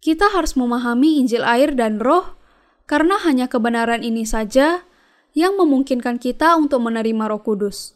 Kita 0.04 0.28
harus 0.36 0.60
memahami 0.60 1.24
Injil 1.24 1.48
air 1.48 1.72
dan 1.80 2.04
Roh, 2.04 2.36
karena 2.84 3.16
hanya 3.24 3.48
kebenaran 3.48 4.04
ini 4.04 4.28
saja 4.28 4.84
yang 5.32 5.56
memungkinkan 5.56 6.20
kita 6.20 6.60
untuk 6.60 6.84
menerima 6.84 7.32
Roh 7.32 7.40
Kudus. 7.40 7.96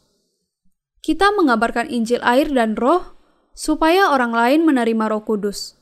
Kita 1.04 1.36
mengabarkan 1.36 1.92
Injil 1.92 2.24
air 2.24 2.48
dan 2.48 2.80
Roh 2.80 3.12
supaya 3.52 4.08
orang 4.08 4.32
lain 4.32 4.64
menerima 4.64 5.12
Roh 5.12 5.28
Kudus. 5.28 5.76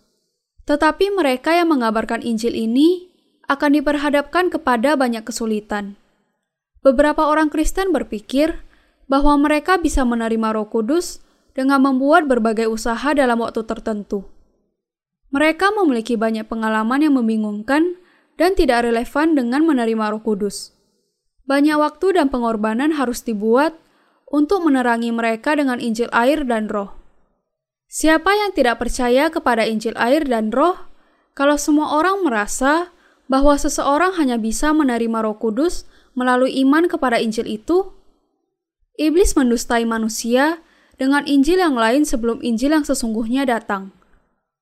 Tetapi 0.67 1.15
mereka 1.15 1.55
yang 1.55 1.71
mengabarkan 1.71 2.27
Injil 2.27 2.59
ini 2.59 3.07
akan 3.47 3.79
diperhadapkan 3.79 4.51
kepada 4.51 4.99
banyak 4.99 5.23
kesulitan. 5.23 5.95
Beberapa 6.83 7.23
orang 7.23 7.55
Kristen 7.55 7.95
berpikir 7.95 8.67
bahwa 9.07 9.39
mereka 9.39 9.79
bisa 9.79 10.03
menerima 10.03 10.59
Roh 10.59 10.67
Kudus 10.67 11.23
dengan 11.53 11.85
membuat 11.85 12.29
berbagai 12.29 12.69
usaha 12.69 13.13
dalam 13.13 13.41
waktu 13.41 13.65
tertentu. 13.65 14.29
Mereka 15.33 15.73
memiliki 15.73 16.17
banyak 16.17 16.45
pengalaman 16.45 17.01
yang 17.01 17.17
membingungkan 17.17 17.97
dan 18.37 18.53
tidak 18.53 18.85
relevan 18.85 19.33
dengan 19.33 19.65
menerima 19.65 20.13
Roh 20.13 20.23
Kudus. 20.25 20.77
Banyak 21.49 21.77
waktu 21.81 22.21
dan 22.21 22.29
pengorbanan 22.29 22.97
harus 22.97 23.25
dibuat 23.25 23.77
untuk 24.29 24.65
menerangi 24.65 25.13
mereka 25.13 25.57
dengan 25.57 25.81
Injil 25.81 26.09
air 26.13 26.45
dan 26.45 26.69
Roh. 26.69 26.97
Siapa 27.93 28.33
yang 28.33 28.57
tidak 28.57 28.81
percaya 28.81 29.29
kepada 29.29 29.69
Injil 29.69 29.93
air 30.01 30.25
dan 30.25 30.49
Roh, 30.49 30.81
kalau 31.37 31.61
semua 31.61 31.93
orang 31.93 32.25
merasa 32.25 32.93
bahwa 33.29 33.57
seseorang 33.57 34.17
hanya 34.17 34.41
bisa 34.41 34.73
menerima 34.73 35.25
Roh 35.25 35.37
Kudus 35.37 35.85
melalui 36.17 36.57
iman 36.65 36.89
kepada 36.89 37.21
Injil 37.21 37.49
itu, 37.49 37.93
iblis 38.97 39.37
mendustai 39.37 39.85
manusia 39.85 40.61
dengan 40.97 41.25
Injil 41.25 41.61
yang 41.61 41.77
lain 41.77 42.05
sebelum 42.05 42.41
Injil 42.45 42.75
yang 42.77 42.85
sesungguhnya 42.85 43.49
datang. 43.49 43.93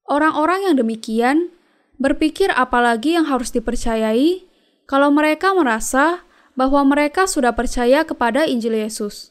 Orang-orang 0.07 0.71
yang 0.71 0.77
demikian 0.79 1.55
berpikir 2.01 2.51
apalagi 2.51 3.15
yang 3.15 3.29
harus 3.29 3.55
dipercayai 3.55 4.47
kalau 4.91 5.13
mereka 5.15 5.55
merasa 5.55 6.27
bahwa 6.59 6.83
mereka 6.83 7.31
sudah 7.31 7.55
percaya 7.55 8.03
kepada 8.03 8.45
Injil 8.45 8.75
Yesus. 8.75 9.31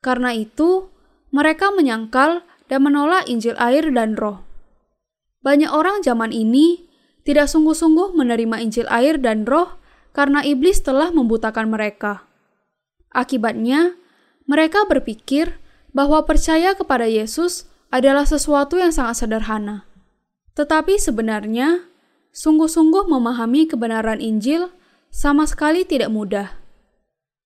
Karena 0.00 0.32
itu, 0.32 0.88
mereka 1.34 1.68
menyangkal 1.74 2.46
dan 2.70 2.80
menolak 2.86 3.28
Injil 3.28 3.58
air 3.60 3.90
dan 3.92 4.16
roh. 4.16 4.40
Banyak 5.44 5.68
orang 5.68 6.00
zaman 6.00 6.32
ini 6.32 6.88
tidak 7.24 7.52
sungguh-sungguh 7.52 8.16
menerima 8.16 8.56
Injil 8.64 8.88
air 8.88 9.20
dan 9.20 9.44
roh 9.44 9.76
karena 10.16 10.40
iblis 10.42 10.80
telah 10.80 11.12
membutakan 11.12 11.68
mereka. 11.68 12.24
Akibatnya, 13.12 13.98
mereka 14.48 14.88
berpikir 14.88 15.59
bahwa 15.90 16.22
percaya 16.26 16.74
kepada 16.74 17.06
Yesus 17.06 17.66
adalah 17.90 18.26
sesuatu 18.26 18.78
yang 18.78 18.94
sangat 18.94 19.26
sederhana. 19.26 19.86
Tetapi 20.54 20.98
sebenarnya, 20.98 21.86
sungguh-sungguh 22.30 23.10
memahami 23.10 23.66
kebenaran 23.66 24.22
Injil 24.22 24.70
sama 25.10 25.46
sekali 25.46 25.82
tidak 25.82 26.10
mudah. 26.10 26.54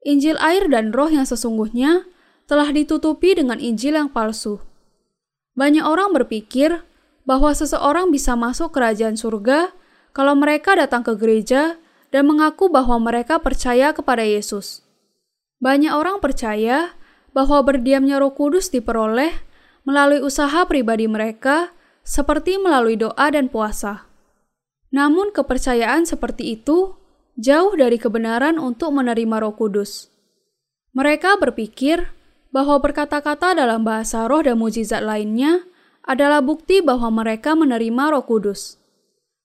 Injil 0.04 0.36
air 0.36 0.68
dan 0.68 0.92
roh 0.92 1.08
yang 1.08 1.24
sesungguhnya 1.24 2.04
telah 2.44 2.68
ditutupi 2.68 3.32
dengan 3.32 3.56
Injil 3.56 3.96
yang 3.96 4.12
palsu. 4.12 4.60
Banyak 5.56 5.80
orang 5.80 6.12
berpikir 6.12 6.84
bahwa 7.24 7.56
seseorang 7.56 8.12
bisa 8.12 8.36
masuk 8.36 8.76
kerajaan 8.76 9.16
surga 9.16 9.72
kalau 10.12 10.36
mereka 10.36 10.76
datang 10.76 11.00
ke 11.00 11.16
gereja 11.16 11.80
dan 12.12 12.28
mengaku 12.28 12.68
bahwa 12.68 13.00
mereka 13.00 13.40
percaya 13.40 13.96
kepada 13.96 14.22
Yesus. 14.22 14.84
Banyak 15.64 15.96
orang 15.96 16.20
percaya 16.20 16.92
bahwa 17.34 17.60
berdiamnya 17.66 18.22
Roh 18.22 18.32
Kudus 18.32 18.70
diperoleh 18.70 19.34
melalui 19.84 20.22
usaha 20.22 20.64
pribadi 20.64 21.10
mereka, 21.10 21.74
seperti 22.06 22.56
melalui 22.56 22.96
doa 22.96 23.28
dan 23.28 23.50
puasa. 23.50 24.08
Namun, 24.94 25.34
kepercayaan 25.34 26.06
seperti 26.06 26.56
itu 26.56 26.94
jauh 27.34 27.74
dari 27.74 27.98
kebenaran 27.98 28.56
untuk 28.56 28.94
menerima 28.94 29.42
Roh 29.42 29.58
Kudus. 29.58 30.08
Mereka 30.94 31.42
berpikir 31.42 32.14
bahwa 32.54 32.78
berkata-kata 32.78 33.58
dalam 33.58 33.82
bahasa 33.82 34.30
roh 34.30 34.46
dan 34.46 34.62
mujizat 34.62 35.02
lainnya 35.02 35.66
adalah 36.06 36.38
bukti 36.38 36.78
bahwa 36.78 37.10
mereka 37.10 37.58
menerima 37.58 38.14
Roh 38.14 38.22
Kudus. 38.22 38.78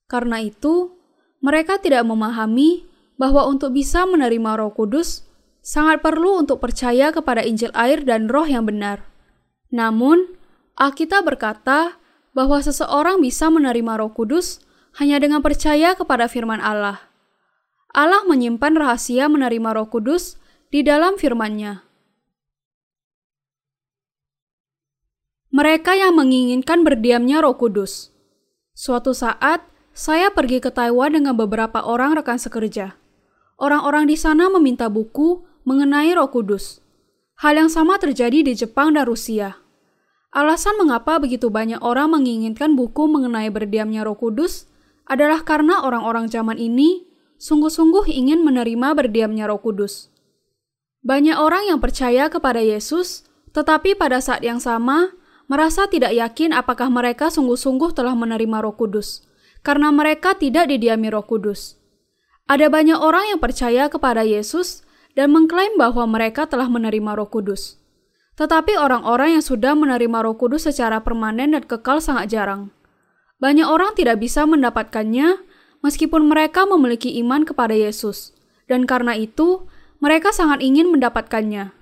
Karena 0.06 0.38
itu, 0.38 0.94
mereka 1.42 1.82
tidak 1.82 2.06
memahami 2.06 2.86
bahwa 3.18 3.50
untuk 3.50 3.74
bisa 3.74 4.06
menerima 4.06 4.62
Roh 4.62 4.70
Kudus 4.70 5.26
sangat 5.60 6.00
perlu 6.00 6.40
untuk 6.40 6.60
percaya 6.60 7.12
kepada 7.12 7.44
Injil 7.44 7.72
air 7.76 8.00
dan 8.04 8.28
Roh 8.28 8.48
yang 8.48 8.68
benar. 8.68 9.04
Namun, 9.70 10.36
Alkitab 10.80 11.28
berkata 11.28 12.00
bahwa 12.32 12.58
seseorang 12.60 13.20
bisa 13.20 13.52
menerima 13.52 14.00
Roh 14.00 14.12
Kudus 14.12 14.64
hanya 14.98 15.20
dengan 15.22 15.44
percaya 15.44 15.94
kepada 15.94 16.26
firman 16.26 16.58
Allah. 16.58 16.98
Allah 17.90 18.22
menyimpan 18.26 18.74
rahasia 18.78 19.26
menerima 19.26 19.76
Roh 19.76 19.88
Kudus 19.90 20.38
di 20.70 20.86
dalam 20.86 21.18
firman-Nya. 21.18 21.82
Mereka 25.50 25.98
yang 25.98 26.14
menginginkan 26.14 26.86
berdiamnya 26.86 27.42
Roh 27.42 27.58
Kudus. 27.58 28.14
Suatu 28.70 29.10
saat, 29.10 29.66
saya 29.90 30.30
pergi 30.30 30.62
ke 30.62 30.70
Taiwan 30.70 31.18
dengan 31.18 31.34
beberapa 31.34 31.82
orang 31.82 32.14
rekan 32.14 32.38
sekerja. 32.38 32.94
Orang-orang 33.58 34.06
di 34.06 34.14
sana 34.14 34.46
meminta 34.46 34.86
buku 34.86 35.49
mengenai 35.70 36.10
Roh 36.18 36.26
Kudus. 36.34 36.82
Hal 37.38 37.54
yang 37.54 37.70
sama 37.70 37.94
terjadi 38.02 38.42
di 38.42 38.58
Jepang 38.58 38.98
dan 38.98 39.06
Rusia. 39.06 39.54
Alasan 40.34 40.74
mengapa 40.82 41.22
begitu 41.22 41.46
banyak 41.46 41.78
orang 41.78 42.10
menginginkan 42.10 42.74
buku 42.74 43.06
mengenai 43.06 43.54
berdiamnya 43.54 44.02
Roh 44.02 44.18
Kudus 44.18 44.66
adalah 45.06 45.46
karena 45.46 45.86
orang-orang 45.86 46.26
zaman 46.26 46.58
ini 46.58 47.06
sungguh-sungguh 47.38 48.10
ingin 48.10 48.42
menerima 48.42 48.98
berdiamnya 48.98 49.46
Roh 49.46 49.62
Kudus. 49.62 50.10
Banyak 51.06 51.38
orang 51.38 51.70
yang 51.70 51.78
percaya 51.78 52.26
kepada 52.26 52.58
Yesus, 52.58 53.22
tetapi 53.54 53.94
pada 53.94 54.18
saat 54.18 54.42
yang 54.42 54.58
sama 54.58 55.14
merasa 55.46 55.86
tidak 55.86 56.10
yakin 56.18 56.50
apakah 56.50 56.90
mereka 56.90 57.30
sungguh-sungguh 57.30 57.94
telah 57.94 58.18
menerima 58.18 58.58
Roh 58.58 58.74
Kudus, 58.74 59.22
karena 59.62 59.94
mereka 59.94 60.34
tidak 60.34 60.66
didiami 60.66 61.14
Roh 61.14 61.22
Kudus. 61.22 61.78
Ada 62.50 62.66
banyak 62.66 62.98
orang 62.98 63.30
yang 63.30 63.38
percaya 63.38 63.86
kepada 63.86 64.26
Yesus 64.26 64.82
dan 65.18 65.34
mengklaim 65.34 65.74
bahwa 65.78 66.06
mereka 66.06 66.46
telah 66.46 66.66
menerima 66.66 67.16
Roh 67.18 67.28
Kudus. 67.30 67.78
Tetapi 68.38 68.78
orang-orang 68.78 69.36
yang 69.36 69.44
sudah 69.44 69.76
menerima 69.76 70.24
Roh 70.24 70.36
Kudus 70.38 70.64
secara 70.70 71.04
permanen 71.04 71.52
dan 71.52 71.62
kekal 71.66 72.00
sangat 72.00 72.32
jarang. 72.32 72.72
Banyak 73.40 73.68
orang 73.68 73.96
tidak 73.96 74.20
bisa 74.20 74.44
mendapatkannya 74.44 75.40
meskipun 75.80 76.28
mereka 76.28 76.68
memiliki 76.68 77.16
iman 77.24 77.44
kepada 77.44 77.72
Yesus, 77.72 78.36
dan 78.68 78.84
karena 78.84 79.16
itu 79.16 79.64
mereka 80.00 80.32
sangat 80.32 80.60
ingin 80.60 80.92
mendapatkannya. 80.92 81.72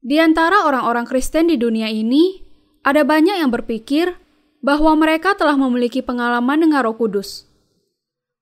Di 0.00 0.16
antara 0.18 0.66
orang-orang 0.66 1.06
Kristen 1.06 1.50
di 1.50 1.60
dunia 1.60 1.90
ini, 1.90 2.42
ada 2.80 3.04
banyak 3.04 3.38
yang 3.42 3.52
berpikir 3.52 4.16
bahwa 4.64 4.96
mereka 4.96 5.36
telah 5.36 5.56
memiliki 5.56 6.00
pengalaman 6.00 6.64
dengan 6.64 6.84
Roh 6.84 6.96
Kudus. 6.96 7.48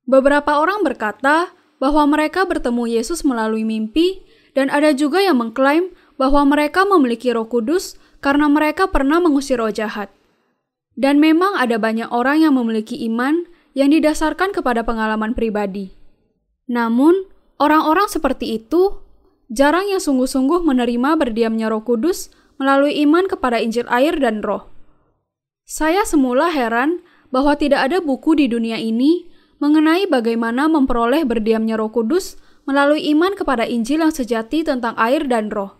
Beberapa 0.09 0.57
orang 0.57 0.81
berkata 0.87 1.53
bahwa 1.79 2.07
mereka 2.11 2.45
bertemu 2.45 2.99
Yesus 2.99 3.23
melalui 3.23 3.63
mimpi, 3.63 4.23
dan 4.55 4.71
ada 4.71 4.91
juga 4.91 5.23
yang 5.23 5.39
mengklaim 5.39 5.95
bahwa 6.19 6.43
mereka 6.43 6.83
memiliki 6.83 7.31
Roh 7.31 7.47
Kudus 7.47 7.95
karena 8.19 8.51
mereka 8.51 8.91
pernah 8.91 9.23
mengusir 9.23 9.63
roh 9.63 9.71
jahat. 9.71 10.11
Dan 10.99 11.23
memang 11.23 11.55
ada 11.55 11.79
banyak 11.79 12.11
orang 12.11 12.43
yang 12.43 12.59
memiliki 12.59 12.99
iman 13.07 13.47
yang 13.79 13.95
didasarkan 13.95 14.51
kepada 14.51 14.83
pengalaman 14.83 15.39
pribadi. 15.39 15.95
Namun, 16.67 17.31
orang-orang 17.63 18.11
seperti 18.11 18.59
itu 18.59 18.99
jarang 19.47 19.87
yang 19.87 20.03
sungguh-sungguh 20.03 20.67
menerima 20.67 21.15
berdiamnya 21.15 21.71
Roh 21.71 21.87
Kudus 21.87 22.35
melalui 22.59 22.99
iman 23.07 23.31
kepada 23.31 23.63
Injil 23.63 23.87
air 23.87 24.19
dan 24.19 24.43
roh. 24.43 24.67
Saya 25.63 26.03
semula 26.03 26.51
heran 26.51 27.07
bahwa 27.31 27.55
tidak 27.55 27.87
ada 27.87 28.03
buku 28.03 28.35
di 28.35 28.51
dunia 28.51 28.83
ini 28.83 29.31
mengenai 29.59 30.07
bagaimana 30.11 30.67
memperoleh 30.67 31.23
berdiamnya 31.27 31.79
roh 31.79 31.91
kudus 31.91 32.39
melalui 32.67 33.11
iman 33.15 33.35
kepada 33.35 33.67
Injil 33.67 34.03
yang 34.03 34.15
sejati 34.15 34.67
tentang 34.67 34.95
air 34.99 35.27
dan 35.27 35.51
roh. 35.51 35.79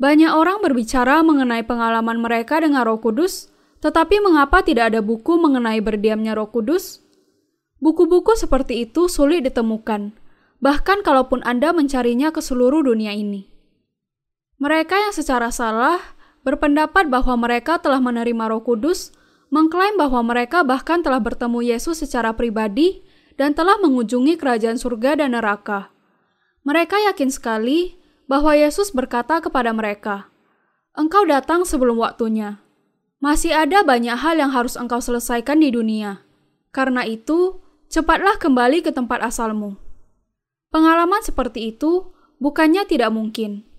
Banyak 0.00 0.32
orang 0.34 0.58
berbicara 0.60 1.22
mengenai 1.22 1.62
pengalaman 1.64 2.18
mereka 2.18 2.58
dengan 2.60 2.84
roh 2.84 2.98
kudus, 2.98 3.48
tetapi 3.78 4.18
mengapa 4.20 4.64
tidak 4.64 4.92
ada 4.92 5.00
buku 5.00 5.38
mengenai 5.38 5.78
berdiamnya 5.78 6.34
roh 6.34 6.50
kudus? 6.50 7.04
Buku-buku 7.78 8.32
seperti 8.34 8.88
itu 8.88 9.12
sulit 9.12 9.44
ditemukan, 9.44 10.16
bahkan 10.58 11.04
kalaupun 11.04 11.44
Anda 11.44 11.76
mencarinya 11.76 12.32
ke 12.32 12.40
seluruh 12.40 12.80
dunia 12.80 13.12
ini. 13.12 13.54
Mereka 14.56 14.96
yang 14.96 15.12
secara 15.12 15.52
salah 15.52 16.00
berpendapat 16.46 17.12
bahwa 17.12 17.34
mereka 17.36 17.76
telah 17.76 17.98
menerima 17.98 18.48
Roh 18.48 18.62
Kudus, 18.62 19.10
mengklaim 19.52 19.96
bahwa 19.96 20.24
mereka 20.24 20.62
bahkan 20.62 21.00
telah 21.04 21.20
bertemu 21.20 21.74
Yesus 21.74 22.00
secara 22.00 22.32
pribadi 22.32 23.04
dan 23.34 23.52
telah 23.52 23.80
mengunjungi 23.82 24.38
kerajaan 24.38 24.78
surga 24.78 25.20
dan 25.20 25.34
neraka. 25.34 25.90
Mereka 26.64 26.96
yakin 27.12 27.28
sekali 27.28 28.00
bahwa 28.24 28.56
Yesus 28.56 28.94
berkata 28.94 29.42
kepada 29.44 29.74
mereka, 29.76 30.32
"Engkau 30.96 31.28
datang 31.28 31.68
sebelum 31.68 32.00
waktunya. 32.00 32.62
Masih 33.20 33.52
ada 33.52 33.84
banyak 33.84 34.16
hal 34.16 34.40
yang 34.40 34.52
harus 34.52 34.76
engkau 34.76 35.00
selesaikan 35.00 35.60
di 35.60 35.72
dunia. 35.72 36.24
Karena 36.72 37.04
itu, 37.04 37.60
cepatlah 37.92 38.40
kembali 38.40 38.80
ke 38.80 38.92
tempat 38.92 39.20
asalmu." 39.20 39.76
Pengalaman 40.72 41.20
seperti 41.20 41.74
itu 41.76 42.12
bukannya 42.40 42.88
tidak 42.88 43.12
mungkin 43.12 43.74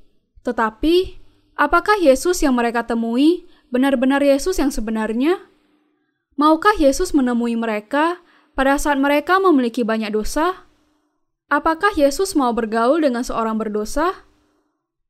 tetapi, 0.45 1.17
apakah 1.57 1.97
Yesus 1.97 2.45
yang 2.45 2.53
mereka 2.53 2.85
temui 2.85 3.49
benar-benar 3.73 4.21
Yesus 4.21 4.61
yang 4.61 4.69
sebenarnya? 4.69 5.41
Maukah 6.35 6.75
Yesus 6.75 7.15
menemui 7.15 7.55
mereka 7.55 8.19
pada 8.59 8.75
saat 8.75 8.99
mereka 8.99 9.39
memiliki 9.39 9.87
banyak 9.87 10.11
dosa? 10.11 10.67
Apakah 11.47 11.95
Yesus 11.95 12.35
mau 12.35 12.51
bergaul 12.51 12.99
dengan 12.99 13.23
seorang 13.23 13.55
berdosa? 13.55 14.27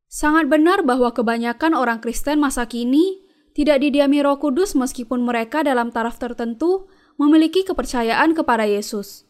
Sangat 0.06 0.46
benar 0.46 0.86
bahwa 0.86 1.10
kebanyakan 1.10 1.74
orang 1.74 1.98
Kristen 1.98 2.38
masa 2.38 2.70
kini 2.70 3.26
tidak 3.58 3.82
didiami 3.82 4.22
Roh 4.22 4.38
Kudus 4.38 4.78
meskipun 4.78 5.26
mereka 5.26 5.66
dalam 5.66 5.90
taraf 5.90 6.22
tertentu 6.22 6.86
memiliki 7.18 7.66
kepercayaan 7.66 8.38
kepada 8.38 8.70
Yesus. 8.70 9.26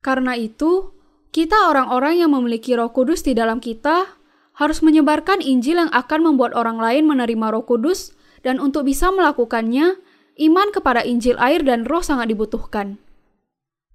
Karena 0.00 0.38
itu, 0.40 0.96
kita 1.36 1.68
orang-orang 1.68 2.24
yang 2.24 2.32
memiliki 2.32 2.72
Roh 2.72 2.96
Kudus 2.96 3.20
di 3.20 3.36
dalam 3.36 3.60
kita 3.60 4.16
harus 4.56 4.80
menyebarkan 4.80 5.44
Injil 5.44 5.84
yang 5.84 5.92
akan 5.92 6.32
membuat 6.32 6.56
orang 6.56 6.80
lain 6.80 7.04
menerima 7.04 7.52
Roh 7.52 7.68
Kudus, 7.68 8.16
dan 8.40 8.56
untuk 8.56 8.88
bisa 8.88 9.12
melakukannya, 9.12 10.00
iman 10.40 10.72
kepada 10.72 11.04
Injil 11.04 11.36
air 11.36 11.60
dan 11.60 11.84
Roh 11.84 12.00
sangat 12.00 12.32
dibutuhkan. 12.32 12.96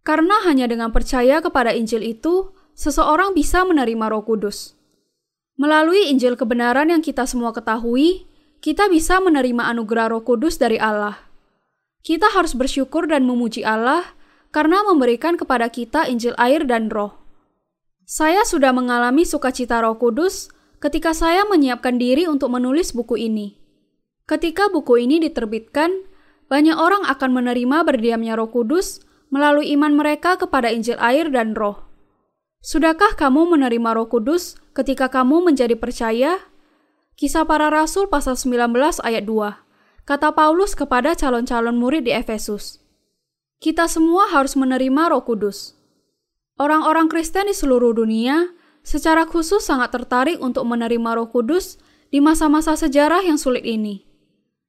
Karena 0.05 0.45
hanya 0.45 0.69
dengan 0.69 0.93
percaya 0.93 1.41
kepada 1.41 1.73
Injil 1.73 2.05
itu, 2.05 2.53
seseorang 2.77 3.33
bisa 3.33 3.65
menerima 3.65 4.05
Roh 4.13 4.21
Kudus. 4.21 4.77
Melalui 5.57 6.13
Injil 6.13 6.37
kebenaran 6.37 6.93
yang 6.93 7.01
kita 7.01 7.25
semua 7.25 7.49
ketahui, 7.49 8.29
kita 8.61 8.85
bisa 8.85 9.17
menerima 9.17 9.65
anugerah 9.73 10.13
Roh 10.13 10.21
Kudus 10.21 10.61
dari 10.61 10.77
Allah. 10.77 11.17
Kita 12.05 12.29
harus 12.29 12.53
bersyukur 12.53 13.09
dan 13.09 13.25
memuji 13.25 13.65
Allah 13.65 14.13
karena 14.53 14.85
memberikan 14.85 15.41
kepada 15.41 15.65
kita 15.73 16.05
Injil 16.05 16.37
air 16.37 16.69
dan 16.69 16.93
Roh. 16.93 17.17
Saya 18.05 18.45
sudah 18.45 18.69
mengalami 18.69 19.25
sukacita 19.25 19.81
Roh 19.81 19.97
Kudus 19.97 20.53
ketika 20.77 21.17
saya 21.17 21.41
menyiapkan 21.49 21.97
diri 21.97 22.29
untuk 22.29 22.53
menulis 22.53 22.93
buku 22.93 23.17
ini. 23.17 23.57
Ketika 24.29 24.69
buku 24.69 25.01
ini 25.01 25.17
diterbitkan, 25.17 26.05
banyak 26.45 26.77
orang 26.77 27.03
akan 27.09 27.29
menerima 27.33 27.77
berdiamnya 27.85 28.37
Roh 28.37 28.49
Kudus 28.53 29.01
melalui 29.33 29.73
iman 29.73 29.97
mereka 29.97 30.37
kepada 30.37 30.69
Injil 30.69 30.97
air 31.01 31.29
dan 31.33 31.57
Roh. 31.57 31.85
Sudahkah 32.61 33.17
kamu 33.17 33.57
menerima 33.57 33.97
Roh 33.97 34.09
Kudus 34.09 34.57
ketika 34.73 35.09
kamu 35.09 35.41
menjadi 35.41 35.77
percaya? 35.77 36.41
Kisah 37.15 37.47
para 37.47 37.71
Rasul 37.71 38.11
pasal 38.11 38.37
19 38.37 38.73
ayat 39.01 39.23
2. 39.25 39.65
kata 40.05 40.37
Paulus 40.37 40.77
kepada 40.77 41.17
calon-calon 41.17 41.73
murid 41.73 42.05
di 42.05 42.13
Efesus. 42.13 42.77
Kita 43.57 43.89
semua 43.89 44.29
harus 44.29 44.53
menerima 44.53 45.09
Roh 45.09 45.25
Kudus. 45.25 45.73
Orang-orang 46.61 47.09
Kristen 47.09 47.49
di 47.49 47.55
seluruh 47.57 47.97
dunia 47.97 48.53
secara 48.85 49.25
khusus 49.25 49.65
sangat 49.65 49.89
tertarik 49.89 50.37
untuk 50.37 50.69
menerima 50.69 51.17
Roh 51.17 51.33
Kudus 51.33 51.81
di 52.13 52.21
masa-masa 52.21 52.77
sejarah 52.77 53.25
yang 53.25 53.41
sulit 53.41 53.65
ini. 53.65 54.04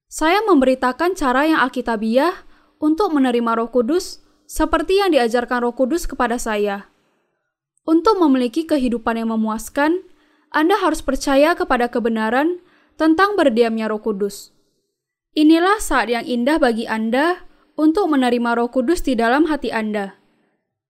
Saya 0.06 0.38
memberitakan 0.46 1.18
cara 1.18 1.50
yang 1.50 1.58
alkitabiah 1.58 2.46
untuk 2.78 3.10
menerima 3.10 3.58
Roh 3.58 3.70
Kudus 3.74 4.22
seperti 4.46 5.02
yang 5.02 5.10
diajarkan 5.10 5.66
Roh 5.66 5.74
Kudus 5.74 6.06
kepada 6.06 6.38
saya. 6.38 6.86
Untuk 7.82 8.18
memiliki 8.22 8.66
kehidupan 8.66 9.18
yang 9.18 9.34
memuaskan, 9.34 10.06
Anda 10.54 10.78
harus 10.78 11.02
percaya 11.02 11.58
kepada 11.58 11.90
kebenaran 11.90 12.62
tentang 12.94 13.34
berdiamnya 13.34 13.90
Roh 13.90 13.98
Kudus. 13.98 14.54
Inilah 15.34 15.82
saat 15.82 16.08
yang 16.08 16.22
indah 16.22 16.62
bagi 16.62 16.86
Anda 16.86 17.44
untuk 17.74 18.08
menerima 18.08 18.56
Roh 18.56 18.70
Kudus 18.70 19.02
di 19.02 19.18
dalam 19.18 19.50
hati 19.50 19.74
Anda. 19.74 20.16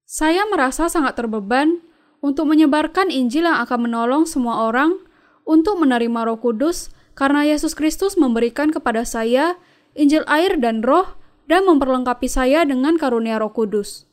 Saya 0.07 0.47
merasa 0.47 0.87
sangat 0.87 1.19
terbeban 1.19 1.83
untuk 2.23 2.47
menyebarkan 2.53 3.11
Injil 3.11 3.49
yang 3.49 3.59
akan 3.65 3.91
menolong 3.91 4.23
semua 4.29 4.71
orang 4.71 4.95
untuk 5.43 5.83
menerima 5.83 6.31
Roh 6.31 6.39
Kudus 6.39 6.95
karena 7.17 7.49
Yesus 7.49 7.73
Kristus 7.73 8.15
memberikan 8.21 8.69
kepada 8.69 9.03
saya 9.09 9.57
Injil 9.97 10.23
air 10.29 10.61
dan 10.61 10.85
Roh 10.85 11.17
dan 11.49 11.65
memperlengkapi 11.65 12.29
saya 12.29 12.69
dengan 12.69 13.01
karunia 13.01 13.41
Roh 13.41 13.51
Kudus. 13.51 14.05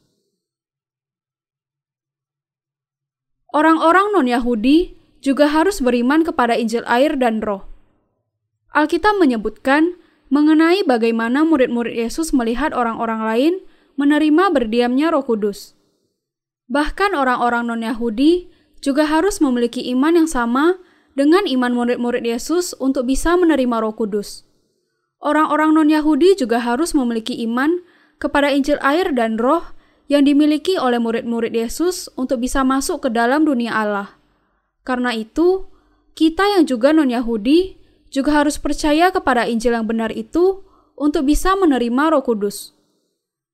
Orang-orang 3.54 4.16
non-Yahudi 4.16 4.98
juga 5.22 5.52
harus 5.52 5.84
beriman 5.84 6.26
kepada 6.26 6.58
Injil 6.58 6.82
air 6.90 7.20
dan 7.20 7.44
Roh. 7.44 7.68
Alkitab 8.74 9.22
menyebutkan 9.22 10.00
mengenai 10.34 10.82
bagaimana 10.82 11.46
murid-murid 11.46 11.94
Yesus 11.94 12.34
melihat 12.34 12.74
orang-orang 12.74 13.22
lain 13.22 13.54
menerima 14.00 14.50
berdiamnya 14.50 15.14
Roh 15.14 15.22
Kudus. 15.22 15.78
Bahkan 16.72 17.14
orang-orang 17.14 17.70
non-Yahudi 17.70 18.50
juga 18.82 19.06
harus 19.06 19.38
memiliki 19.38 19.86
iman 19.94 20.26
yang 20.26 20.30
sama 20.32 20.82
dengan 21.14 21.46
iman 21.46 21.74
murid-murid 21.74 22.26
Yesus 22.26 22.74
untuk 22.78 23.10
bisa 23.10 23.38
menerima 23.38 23.82
Roh 23.82 23.94
Kudus. 23.94 24.46
Orang-orang 25.24 25.72
non-Yahudi 25.78 26.36
juga 26.36 26.60
harus 26.60 26.92
memiliki 26.92 27.38
iman 27.48 27.80
kepada 28.20 28.52
Injil 28.52 28.78
air 28.84 29.14
dan 29.16 29.40
Roh 29.40 29.64
yang 30.12 30.28
dimiliki 30.28 30.76
oleh 30.76 31.00
murid-murid 31.00 31.56
Yesus 31.56 32.12
untuk 32.20 32.44
bisa 32.44 32.62
masuk 32.68 33.08
ke 33.08 33.10
dalam 33.10 33.48
dunia 33.48 33.72
Allah. 33.72 34.20
Karena 34.84 35.16
itu, 35.16 35.70
kita 36.14 36.60
yang 36.60 36.68
juga 36.68 36.92
non-Yahudi 36.92 37.80
juga 38.12 38.44
harus 38.44 38.60
percaya 38.60 39.10
kepada 39.10 39.48
Injil 39.48 39.74
yang 39.74 39.88
benar 39.88 40.12
itu 40.12 40.62
untuk 40.94 41.26
bisa 41.26 41.56
menerima 41.56 42.14
Roh 42.14 42.22
Kudus. 42.22 42.76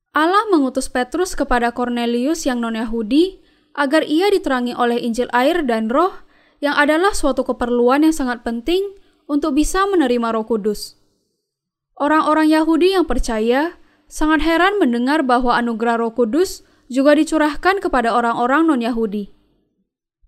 Allah 0.09 0.49
mengutus 0.49 0.89
Petrus 0.89 1.37
kepada 1.37 1.69
Cornelius 1.69 2.43
yang 2.49 2.59
non-Yahudi 2.59 3.39
agar 3.77 4.01
ia 4.03 4.27
diterangi 4.33 4.73
oleh 4.73 4.97
Injil 4.99 5.29
air 5.31 5.61
dan 5.63 5.87
Roh 5.87 6.25
yang 6.59 6.75
adalah 6.75 7.15
suatu 7.15 7.43
keperluan 7.47 8.03
yang 8.03 8.15
sangat 8.15 8.43
penting 8.43 8.95
untuk 9.27 9.55
bisa 9.55 9.87
menerima 9.87 10.35
Roh 10.35 10.45
Kudus. 10.47 10.99
Orang-orang 11.99 12.47
Yahudi 12.51 12.95
yang 12.95 13.03
percaya 13.03 13.79
sangat 14.07 14.43
heran 14.43 14.79
mendengar 14.79 15.23
bahwa 15.23 15.55
anugerah 15.55 15.99
Roh 15.99 16.15
Kudus 16.15 16.63
juga 16.89 17.15
dicurahkan 17.15 17.83
kepada 17.83 18.11
orang-orang 18.15 18.65
non-Yahudi. 18.65 19.31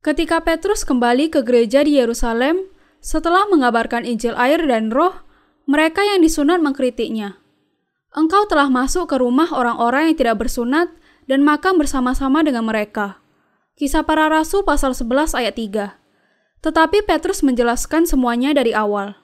Ketika 0.02 0.41
Petrus 0.41 0.82
kembali 0.82 1.30
ke 1.30 1.46
gereja 1.46 1.86
di 1.86 1.98
Yerusalem, 1.98 2.70
setelah 3.02 3.46
mengabarkan 3.50 4.06
Injil 4.06 4.34
air 4.38 4.62
dan 4.65 4.89
roh, 4.89 5.26
mereka 5.65 6.02
yang 6.06 6.22
disunat 6.22 6.62
mengkritiknya. 6.62 7.38
Engkau 8.12 8.46
telah 8.50 8.67
masuk 8.67 9.08
ke 9.10 9.17
rumah 9.17 9.50
orang-orang 9.54 10.12
yang 10.12 10.17
tidak 10.17 10.41
bersunat 10.41 10.89
dan 11.30 11.46
makan 11.46 11.80
bersama-sama 11.80 12.44
dengan 12.44 12.65
mereka. 12.65 13.22
Kisah 13.80 14.04
para 14.04 14.28
Rasul 14.28 14.67
pasal 14.67 14.94
11 14.94 15.38
ayat 15.38 15.56
3. 15.56 16.00
Tetapi 16.62 17.06
Petrus 17.10 17.41
menjelaskan 17.41 18.06
semuanya 18.06 18.54
dari 18.54 18.74
awal. 18.74 19.17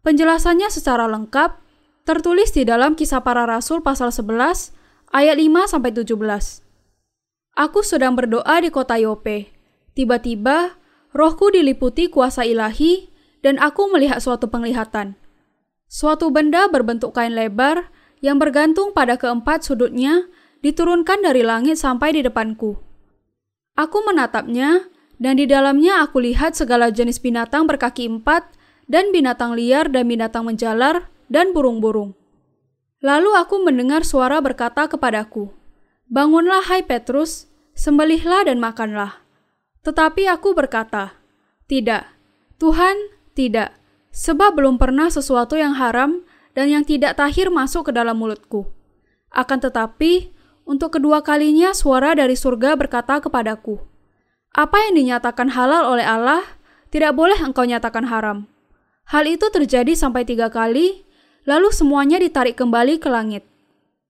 Penjelasannya 0.00 0.72
secara 0.72 1.04
lengkap 1.08 1.60
tertulis 2.08 2.56
di 2.56 2.64
dalam 2.64 2.96
Kisah 2.96 3.20
para 3.20 3.44
Rasul 3.44 3.84
pasal 3.84 4.08
11 4.10 4.72
ayat 5.12 5.36
5 5.36 5.72
sampai 5.76 5.90
17. 5.92 6.16
Aku 7.60 7.84
sedang 7.84 8.16
berdoa 8.16 8.64
di 8.64 8.72
kota 8.72 8.96
Yope. 8.96 9.52
Tiba-tiba 9.92 10.80
rohku 11.12 11.52
diliputi 11.52 12.08
kuasa 12.08 12.48
ilahi 12.48 13.12
dan 13.44 13.60
aku 13.60 13.92
melihat 13.92 14.24
suatu 14.24 14.48
penglihatan. 14.48 15.20
Suatu 15.90 16.30
benda 16.32 16.70
berbentuk 16.70 17.12
kain 17.12 17.34
lebar 17.34 17.90
yang 18.24 18.40
bergantung 18.40 18.96
pada 18.96 19.20
keempat 19.20 19.66
sudutnya 19.66 20.30
diturunkan 20.64 21.24
dari 21.24 21.42
langit 21.44 21.76
sampai 21.80 22.14
di 22.14 22.22
depanku. 22.24 22.78
Aku 23.74 23.98
menatapnya, 24.06 24.86
dan 25.20 25.36
di 25.36 25.44
dalamnya 25.44 26.00
aku 26.00 26.24
lihat 26.24 26.56
segala 26.56 26.88
jenis 26.88 27.20
binatang 27.20 27.68
berkaki 27.68 28.08
empat, 28.08 28.48
dan 28.88 29.12
binatang 29.12 29.52
liar 29.52 29.92
dan 29.92 30.08
binatang 30.08 30.48
menjalar, 30.48 31.12
dan 31.28 31.52
burung-burung. 31.52 32.16
Lalu 33.04 33.36
aku 33.36 33.60
mendengar 33.62 34.02
suara 34.02 34.40
berkata 34.40 34.88
kepadaku, 34.88 35.52
Bangunlah 36.10 36.66
hai 36.66 36.82
Petrus, 36.82 37.46
sembelihlah 37.76 38.48
dan 38.48 38.58
makanlah. 38.58 39.22
Tetapi 39.86 40.26
aku 40.26 40.56
berkata, 40.56 41.14
Tidak, 41.70 42.02
Tuhan, 42.58 42.96
tidak, 43.36 43.76
sebab 44.10 44.58
belum 44.58 44.76
pernah 44.80 45.06
sesuatu 45.08 45.54
yang 45.54 45.78
haram 45.78 46.24
dan 46.52 46.66
yang 46.72 46.82
tidak 46.82 47.14
tahir 47.14 47.48
masuk 47.48 47.88
ke 47.88 47.92
dalam 47.94 48.18
mulutku. 48.18 48.66
Akan 49.30 49.62
tetapi, 49.62 50.34
untuk 50.66 50.98
kedua 50.98 51.22
kalinya 51.22 51.70
suara 51.72 52.12
dari 52.18 52.34
surga 52.34 52.74
berkata 52.74 53.22
kepadaku, 53.22 53.89
Apa 54.50 54.82
yang 54.88 54.98
dinyatakan 54.98 55.54
halal 55.54 55.86
oleh 55.86 56.02
Allah, 56.02 56.42
tidak 56.90 57.14
boleh 57.14 57.38
engkau 57.38 57.62
nyatakan 57.62 58.10
haram. 58.10 58.50
Hal 59.06 59.26
itu 59.26 59.46
terjadi 59.50 59.94
sampai 59.94 60.26
tiga 60.26 60.50
kali, 60.50 61.06
lalu 61.46 61.70
semuanya 61.70 62.18
ditarik 62.18 62.58
kembali 62.58 62.98
ke 62.98 63.06
langit. 63.06 63.46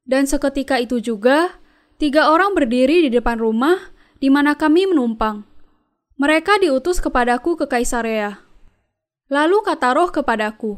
Dan 0.08 0.24
seketika 0.24 0.80
itu 0.80 1.00
juga, 1.00 1.60
tiga 2.00 2.32
orang 2.32 2.56
berdiri 2.56 3.04
di 3.04 3.10
depan 3.12 3.36
rumah 3.36 3.76
di 4.16 4.32
mana 4.32 4.56
kami 4.56 4.88
menumpang. 4.88 5.44
Mereka 6.20 6.60
diutus 6.60 7.00
kepadaku 7.00 7.56
ke 7.56 7.64
Kaisarea. 7.68 8.44
Lalu 9.32 9.64
kata 9.64 9.96
roh 9.96 10.12
kepadaku, 10.12 10.76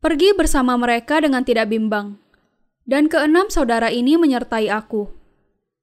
Pergi 0.00 0.32
bersama 0.32 0.80
mereka 0.80 1.20
dengan 1.20 1.44
tidak 1.44 1.68
bimbang. 1.68 2.16
Dan 2.88 3.12
keenam 3.12 3.52
saudara 3.52 3.92
ini 3.92 4.16
menyertai 4.16 4.72
aku. 4.72 5.12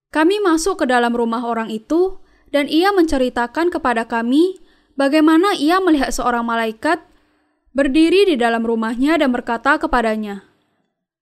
Kami 0.10 0.42
masuk 0.42 0.82
ke 0.82 0.86
dalam 0.90 1.14
rumah 1.14 1.46
orang 1.46 1.70
itu, 1.70 2.18
dan 2.52 2.72
ia 2.72 2.96
menceritakan 2.96 3.72
kepada 3.72 4.08
kami 4.08 4.60
bagaimana 4.96 5.56
ia 5.56 5.78
melihat 5.84 6.12
seorang 6.12 6.48
malaikat 6.48 7.04
berdiri 7.76 8.26
di 8.26 8.36
dalam 8.40 8.66
rumahnya 8.66 9.22
dan 9.22 9.30
berkata 9.30 9.78
kepadanya, 9.78 10.48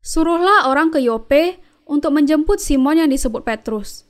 Suruhlah 0.06 0.70
orang 0.70 0.94
ke 0.94 1.02
Yope 1.02 1.60
untuk 1.90 2.14
menjemput 2.14 2.62
Simon 2.62 3.02
yang 3.02 3.10
disebut 3.10 3.42
Petrus. 3.42 4.06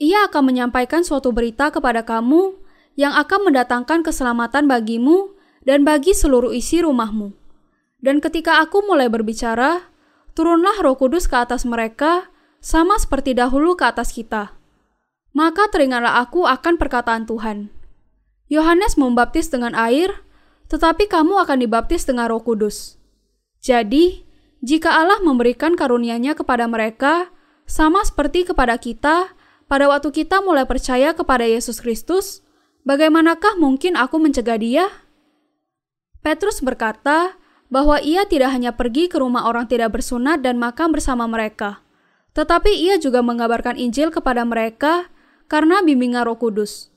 Ia 0.00 0.26
akan 0.26 0.50
menyampaikan 0.50 1.06
suatu 1.06 1.30
berita 1.30 1.70
kepada 1.70 2.02
kamu 2.02 2.56
yang 2.98 3.14
akan 3.14 3.52
mendatangkan 3.52 4.02
keselamatan 4.02 4.66
bagimu 4.66 5.36
dan 5.62 5.86
bagi 5.86 6.16
seluruh 6.16 6.50
isi 6.50 6.82
rumahmu. 6.82 7.30
Dan 8.02 8.20
ketika 8.20 8.60
aku 8.60 8.84
mulai 8.84 9.08
berbicara, 9.08 9.88
turunlah 10.36 10.76
roh 10.82 10.98
kudus 10.98 11.24
ke 11.30 11.36
atas 11.38 11.64
mereka, 11.64 12.28
sama 12.60 12.96
seperti 13.00 13.36
dahulu 13.36 13.76
ke 13.76 13.84
atas 13.84 14.12
kita. 14.12 14.56
Maka 15.34 15.66
teringatlah 15.66 16.22
aku 16.22 16.46
akan 16.46 16.78
perkataan 16.78 17.26
Tuhan. 17.26 17.74
Yohanes 18.46 18.94
membaptis 18.94 19.50
dengan 19.50 19.74
air, 19.74 20.14
tetapi 20.70 21.10
kamu 21.10 21.42
akan 21.42 21.58
dibaptis 21.58 22.06
dengan 22.06 22.30
roh 22.30 22.38
kudus. 22.38 23.02
Jadi, 23.58 24.22
jika 24.62 24.94
Allah 24.94 25.18
memberikan 25.26 25.74
karunia-Nya 25.74 26.38
kepada 26.38 26.70
mereka, 26.70 27.34
sama 27.66 28.06
seperti 28.06 28.46
kepada 28.46 28.78
kita, 28.78 29.34
pada 29.66 29.90
waktu 29.90 30.14
kita 30.14 30.38
mulai 30.44 30.70
percaya 30.70 31.16
kepada 31.18 31.42
Yesus 31.42 31.82
Kristus, 31.82 32.46
bagaimanakah 32.86 33.58
mungkin 33.58 33.98
aku 33.98 34.22
mencegah 34.22 34.60
dia? 34.60 34.86
Petrus 36.22 36.62
berkata 36.62 37.34
bahwa 37.72 37.98
ia 37.98 38.22
tidak 38.28 38.54
hanya 38.54 38.76
pergi 38.76 39.10
ke 39.10 39.18
rumah 39.18 39.50
orang 39.50 39.66
tidak 39.66 39.98
bersunat 39.98 40.44
dan 40.44 40.62
makan 40.62 40.94
bersama 40.94 41.26
mereka, 41.26 41.82
tetapi 42.38 42.70
ia 42.70 43.02
juga 43.02 43.18
mengabarkan 43.18 43.74
Injil 43.74 44.14
kepada 44.14 44.46
mereka 44.46 45.10
karena 45.46 45.80
bimbingan 45.84 46.26
Roh 46.26 46.38
Kudus. 46.38 46.92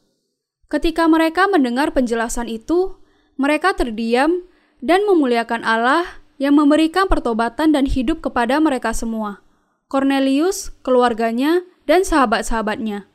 Ketika 0.67 1.07
mereka 1.07 1.47
mendengar 1.47 1.95
penjelasan 1.95 2.51
itu, 2.51 2.99
mereka 3.39 3.71
terdiam 3.71 4.43
dan 4.83 5.07
memuliakan 5.07 5.63
Allah 5.63 6.21
yang 6.37 6.59
memberikan 6.59 7.07
pertobatan 7.07 7.71
dan 7.71 7.87
hidup 7.87 8.19
kepada 8.19 8.59
mereka 8.59 8.91
semua. 8.91 9.41
Cornelius, 9.87 10.75
keluarganya, 10.83 11.63
dan 11.87 12.03
sahabat-sahabatnya. 12.03 13.07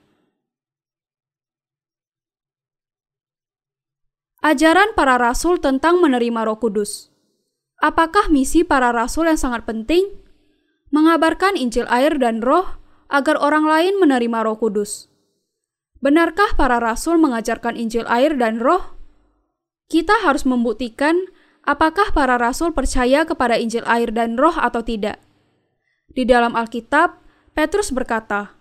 Ajaran 4.42 4.96
para 4.96 5.20
rasul 5.20 5.62
tentang 5.62 6.02
menerima 6.02 6.48
Roh 6.48 6.58
Kudus. 6.58 7.12
Apakah 7.82 8.30
misi 8.30 8.62
para 8.62 8.94
rasul 8.94 9.26
yang 9.26 9.38
sangat 9.38 9.68
penting? 9.68 10.06
Mengabarkan 10.94 11.58
Injil 11.58 11.82
air 11.90 12.14
dan 12.14 12.38
roh 12.38 12.78
agar 13.12 13.36
orang 13.36 13.68
lain 13.68 14.00
menerima 14.00 14.38
roh 14.48 14.56
kudus. 14.56 15.11
Benarkah 16.02 16.58
para 16.58 16.82
rasul 16.82 17.14
mengajarkan 17.22 17.78
Injil 17.78 18.02
air 18.10 18.34
dan 18.34 18.58
roh? 18.58 18.98
Kita 19.86 20.26
harus 20.26 20.42
membuktikan 20.42 21.30
apakah 21.62 22.10
para 22.10 22.34
rasul 22.42 22.74
percaya 22.74 23.22
kepada 23.22 23.54
Injil 23.54 23.86
air 23.86 24.10
dan 24.10 24.34
roh 24.34 24.58
atau 24.58 24.82
tidak. 24.82 25.22
Di 26.10 26.26
dalam 26.26 26.58
Alkitab, 26.58 27.22
Petrus 27.54 27.94
berkata, 27.94 28.58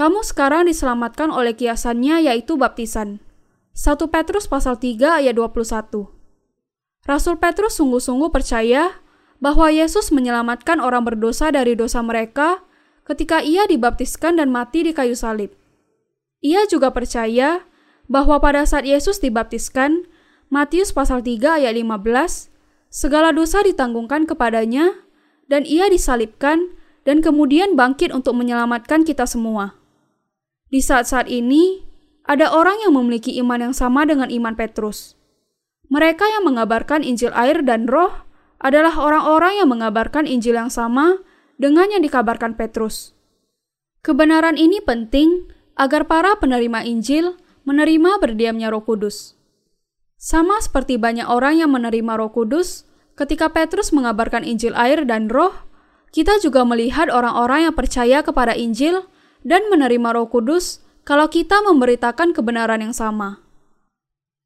Kamu 0.00 0.24
sekarang 0.24 0.64
diselamatkan 0.64 1.28
oleh 1.28 1.52
kiasannya 1.52 2.24
yaitu 2.24 2.56
baptisan. 2.56 3.20
1 3.76 4.08
Petrus 4.08 4.48
pasal 4.48 4.80
3 4.80 5.20
ayat 5.20 5.36
21 5.36 6.08
Rasul 7.04 7.36
Petrus 7.36 7.76
sungguh-sungguh 7.76 8.32
percaya 8.32 8.96
bahwa 9.44 9.68
Yesus 9.68 10.08
menyelamatkan 10.08 10.80
orang 10.80 11.04
berdosa 11.04 11.52
dari 11.52 11.76
dosa 11.76 12.00
mereka 12.00 12.64
ketika 13.04 13.44
ia 13.44 13.68
dibaptiskan 13.68 14.40
dan 14.40 14.48
mati 14.48 14.88
di 14.88 14.96
kayu 14.96 15.12
salib. 15.12 15.52
Ia 16.42 16.66
juga 16.66 16.90
percaya 16.90 17.62
bahwa 18.10 18.42
pada 18.42 18.66
saat 18.66 18.82
Yesus 18.82 19.22
dibaptiskan, 19.22 20.10
Matius 20.50 20.90
pasal 20.90 21.22
3 21.22 21.62
ayat 21.62 21.72
15, 21.78 22.50
segala 22.92 23.32
dosa 23.32 23.62
ditanggungkan 23.64 24.28
kepadanya 24.28 24.92
dan 25.48 25.64
ia 25.64 25.88
disalibkan 25.88 26.74
dan 27.06 27.24
kemudian 27.24 27.78
bangkit 27.78 28.10
untuk 28.10 28.36
menyelamatkan 28.36 29.06
kita 29.06 29.24
semua. 29.24 29.78
Di 30.68 30.82
saat-saat 30.82 31.30
ini, 31.30 31.86
ada 32.26 32.50
orang 32.50 32.82
yang 32.82 32.94
memiliki 32.94 33.38
iman 33.42 33.70
yang 33.70 33.74
sama 33.74 34.02
dengan 34.04 34.28
iman 34.28 34.54
Petrus. 34.54 35.14
Mereka 35.92 36.24
yang 36.24 36.48
mengabarkan 36.48 37.04
Injil 37.04 37.34
air 37.36 37.60
dan 37.62 37.84
roh 37.90 38.24
adalah 38.62 38.94
orang-orang 38.96 39.60
yang 39.60 39.68
mengabarkan 39.68 40.24
Injil 40.24 40.56
yang 40.56 40.72
sama 40.72 41.20
dengan 41.60 41.90
yang 41.92 42.00
dikabarkan 42.00 42.56
Petrus. 42.56 43.12
Kebenaran 44.00 44.56
ini 44.56 44.80
penting 44.80 45.50
agar 45.76 46.08
para 46.08 46.36
penerima 46.38 46.84
Injil 46.84 47.36
menerima 47.64 48.18
berdiamnya 48.18 48.68
Roh 48.72 48.82
Kudus. 48.82 49.38
Sama 50.18 50.62
seperti 50.62 50.98
banyak 50.98 51.26
orang 51.26 51.58
yang 51.58 51.74
menerima 51.74 52.18
Roh 52.18 52.30
Kudus, 52.30 52.86
ketika 53.18 53.50
Petrus 53.50 53.90
mengabarkan 53.90 54.46
Injil 54.46 54.74
air 54.78 55.02
dan 55.02 55.26
Roh, 55.26 55.52
kita 56.14 56.38
juga 56.38 56.62
melihat 56.62 57.08
orang-orang 57.08 57.70
yang 57.70 57.74
percaya 57.74 58.20
kepada 58.22 58.54
Injil 58.54 59.08
dan 59.42 59.66
menerima 59.72 60.14
Roh 60.14 60.28
Kudus 60.30 60.84
kalau 61.02 61.26
kita 61.26 61.58
memberitakan 61.66 62.30
kebenaran 62.30 62.84
yang 62.84 62.94
sama. 62.94 63.42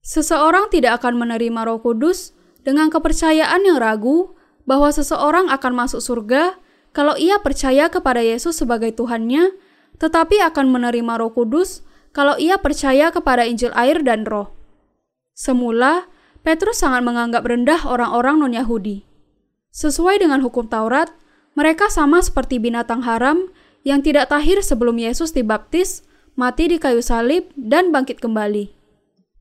Seseorang 0.00 0.70
tidak 0.70 1.02
akan 1.02 1.18
menerima 1.18 1.60
Roh 1.66 1.82
Kudus 1.82 2.32
dengan 2.62 2.88
kepercayaan 2.88 3.66
yang 3.66 3.82
ragu 3.82 4.32
bahwa 4.64 4.90
seseorang 4.90 5.50
akan 5.50 5.72
masuk 5.74 6.00
surga 6.00 6.56
kalau 6.96 7.12
ia 7.18 7.36
percaya 7.42 7.92
kepada 7.92 8.24
Yesus 8.24 8.56
sebagai 8.56 8.94
Tuhannya, 8.96 9.52
tetapi 9.96 10.40
akan 10.44 10.72
menerima 10.72 11.12
Roh 11.20 11.32
Kudus 11.32 11.84
kalau 12.16 12.36
ia 12.40 12.56
percaya 12.56 13.12
kepada 13.12 13.44
Injil 13.44 13.72
air 13.76 14.00
dan 14.00 14.24
Roh. 14.24 14.52
Semula, 15.36 16.08
Petrus 16.40 16.80
sangat 16.80 17.04
menganggap 17.04 17.44
rendah 17.44 17.84
orang-orang 17.84 18.40
non-Yahudi. 18.40 19.04
Sesuai 19.68 20.24
dengan 20.24 20.40
hukum 20.40 20.64
Taurat, 20.64 21.12
mereka 21.52 21.92
sama 21.92 22.24
seperti 22.24 22.56
binatang 22.56 23.04
haram 23.04 23.52
yang 23.84 24.00
tidak 24.00 24.32
tahir 24.32 24.64
sebelum 24.64 24.96
Yesus 24.96 25.36
dibaptis, 25.36 26.06
mati 26.32 26.72
di 26.72 26.80
kayu 26.80 27.04
salib, 27.04 27.52
dan 27.52 27.92
bangkit 27.92 28.18
kembali. 28.24 28.72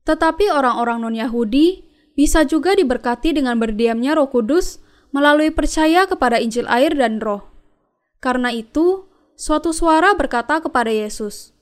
Tetapi 0.04 0.52
orang-orang 0.52 1.02
non-Yahudi 1.02 1.88
bisa 2.12 2.44
juga 2.44 2.76
diberkati 2.76 3.36
dengan 3.36 3.56
berdiamnya 3.56 4.16
Roh 4.16 4.28
Kudus 4.28 4.80
melalui 5.12 5.48
percaya 5.48 6.04
kepada 6.04 6.36
Injil 6.36 6.68
air 6.68 6.92
dan 6.92 7.20
Roh. 7.24 7.44
Karena 8.20 8.52
itu, 8.52 9.08
suatu 9.36 9.70
suara 9.76 10.16
berkata 10.16 10.58
kepada 10.58 10.88
Yesus, 10.88 11.52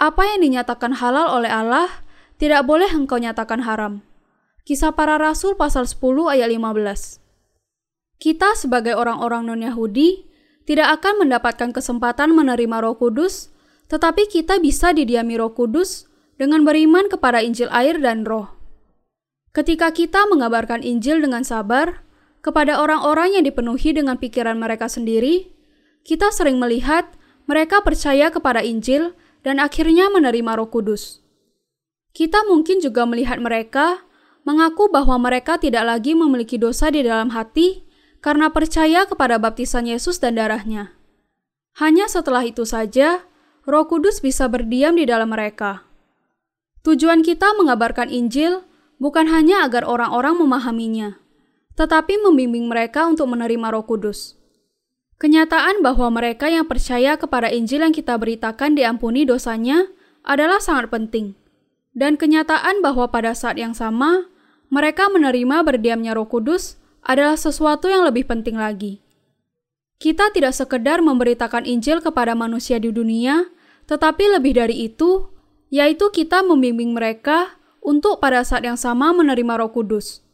"Apa 0.00 0.24
yang 0.32 0.42
dinyatakan 0.42 0.98
halal 0.98 1.28
oleh 1.28 1.52
Allah 1.52 2.02
tidak 2.40 2.64
boleh 2.64 2.88
engkau 2.88 3.20
nyatakan 3.20 3.62
haram." 3.68 4.00
Kisah 4.64 4.96
para 4.96 5.20
Rasul 5.20 5.54
pasal 5.54 5.84
10 5.84 6.32
ayat 6.32 6.48
15. 6.48 7.20
Kita 8.16 8.56
sebagai 8.56 8.96
orang-orang 8.96 9.46
non-Yahudi 9.46 10.30
tidak 10.64 11.02
akan 11.02 11.26
mendapatkan 11.26 11.74
kesempatan 11.74 12.32
menerima 12.32 12.76
Roh 12.80 12.94
Kudus, 12.94 13.50
tetapi 13.90 14.30
kita 14.30 14.62
bisa 14.62 14.94
didiami 14.94 15.34
Roh 15.36 15.52
Kudus 15.52 16.06
dengan 16.40 16.64
beriman 16.64 17.10
kepada 17.10 17.42
Injil 17.42 17.68
air 17.68 17.98
dan 18.00 18.24
roh. 18.24 18.50
Ketika 19.52 19.92
kita 19.92 20.24
mengabarkan 20.32 20.80
Injil 20.80 21.20
dengan 21.20 21.44
sabar 21.44 22.00
kepada 22.40 22.80
orang-orang 22.80 23.36
yang 23.36 23.44
dipenuhi 23.44 23.92
dengan 23.92 24.16
pikiran 24.16 24.56
mereka 24.56 24.88
sendiri, 24.88 25.51
kita 26.02 26.34
sering 26.34 26.58
melihat 26.58 27.06
mereka 27.46 27.82
percaya 27.82 28.30
kepada 28.30 28.62
Injil 28.62 29.14
dan 29.42 29.58
akhirnya 29.58 30.10
menerima 30.10 30.58
Roh 30.58 30.70
Kudus. 30.70 31.22
Kita 32.12 32.44
mungkin 32.46 32.78
juga 32.78 33.08
melihat 33.08 33.40
mereka 33.40 34.04
mengaku 34.42 34.90
bahwa 34.90 35.16
mereka 35.18 35.56
tidak 35.56 35.86
lagi 35.86 36.12
memiliki 36.12 36.58
dosa 36.58 36.90
di 36.90 37.02
dalam 37.02 37.30
hati 37.32 37.86
karena 38.22 38.50
percaya 38.54 39.06
kepada 39.06 39.38
baptisan 39.38 39.88
Yesus 39.88 40.22
dan 40.22 40.38
darahnya. 40.38 40.94
Hanya 41.80 42.06
setelah 42.06 42.44
itu 42.44 42.68
saja, 42.68 43.24
Roh 43.64 43.86
Kudus 43.88 44.20
bisa 44.20 44.46
berdiam 44.50 44.98
di 44.98 45.08
dalam 45.08 45.32
mereka. 45.32 45.86
Tujuan 46.82 47.22
kita 47.22 47.54
mengabarkan 47.54 48.10
Injil 48.10 48.66
bukan 48.98 49.30
hanya 49.30 49.64
agar 49.64 49.86
orang-orang 49.86 50.34
memahaminya, 50.38 51.22
tetapi 51.78 52.18
membimbing 52.20 52.66
mereka 52.66 53.06
untuk 53.06 53.30
menerima 53.30 53.72
Roh 53.72 53.86
Kudus. 53.86 54.41
Kenyataan 55.22 55.86
bahwa 55.86 56.18
mereka 56.18 56.50
yang 56.50 56.66
percaya 56.66 57.14
kepada 57.14 57.46
Injil 57.46 57.86
yang 57.86 57.94
kita 57.94 58.18
beritakan 58.18 58.74
diampuni 58.74 59.22
dosanya 59.22 59.86
adalah 60.26 60.58
sangat 60.58 60.90
penting. 60.90 61.38
Dan 61.94 62.18
kenyataan 62.18 62.82
bahwa 62.82 63.06
pada 63.06 63.30
saat 63.30 63.54
yang 63.54 63.70
sama, 63.70 64.26
mereka 64.66 65.06
menerima 65.06 65.62
berdiamnya 65.62 66.18
Roh 66.18 66.26
Kudus 66.26 66.74
adalah 67.06 67.38
sesuatu 67.38 67.86
yang 67.86 68.02
lebih 68.02 68.26
penting 68.26 68.58
lagi. 68.58 68.98
Kita 70.02 70.34
tidak 70.34 70.58
sekedar 70.58 70.98
memberitakan 70.98 71.70
Injil 71.70 72.02
kepada 72.02 72.34
manusia 72.34 72.82
di 72.82 72.90
dunia, 72.90 73.46
tetapi 73.86 74.26
lebih 74.26 74.58
dari 74.58 74.90
itu, 74.90 75.30
yaitu 75.70 76.10
kita 76.10 76.42
membimbing 76.42 76.98
mereka 76.98 77.62
untuk 77.78 78.18
pada 78.18 78.42
saat 78.42 78.66
yang 78.66 78.74
sama 78.74 79.14
menerima 79.14 79.54
Roh 79.62 79.70
Kudus. 79.70 80.26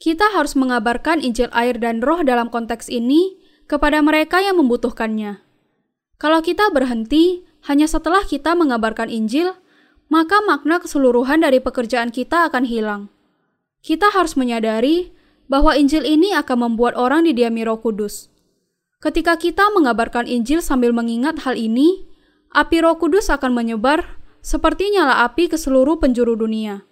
Kita 0.00 0.32
harus 0.32 0.56
mengabarkan 0.56 1.20
Injil 1.20 1.52
air 1.52 1.76
dan 1.76 2.00
Roh 2.00 2.24
dalam 2.24 2.48
konteks 2.48 2.88
ini 2.88 3.36
kepada 3.68 4.00
mereka 4.00 4.40
yang 4.40 4.56
membutuhkannya. 4.56 5.44
Kalau 6.18 6.40
kita 6.42 6.72
berhenti 6.74 7.46
hanya 7.68 7.86
setelah 7.86 8.24
kita 8.24 8.56
mengabarkan 8.56 9.12
Injil, 9.12 9.54
maka 10.08 10.40
makna 10.42 10.80
keseluruhan 10.80 11.44
dari 11.44 11.60
pekerjaan 11.60 12.08
kita 12.08 12.48
akan 12.48 12.64
hilang. 12.64 13.12
Kita 13.84 14.10
harus 14.10 14.34
menyadari 14.34 15.12
bahwa 15.46 15.76
Injil 15.76 16.02
ini 16.02 16.34
akan 16.34 16.66
membuat 16.72 16.96
orang 16.96 17.28
didiami 17.28 17.62
Roh 17.62 17.78
Kudus. 17.78 18.32
Ketika 18.98 19.38
kita 19.38 19.70
mengabarkan 19.70 20.26
Injil 20.26 20.58
sambil 20.58 20.90
mengingat 20.90 21.46
hal 21.46 21.54
ini, 21.54 22.08
api 22.50 22.82
Roh 22.82 22.98
Kudus 22.98 23.30
akan 23.30 23.54
menyebar 23.54 24.18
seperti 24.42 24.90
nyala 24.90 25.22
api 25.28 25.46
ke 25.46 25.54
seluruh 25.60 26.02
penjuru 26.02 26.34
dunia. 26.34 26.82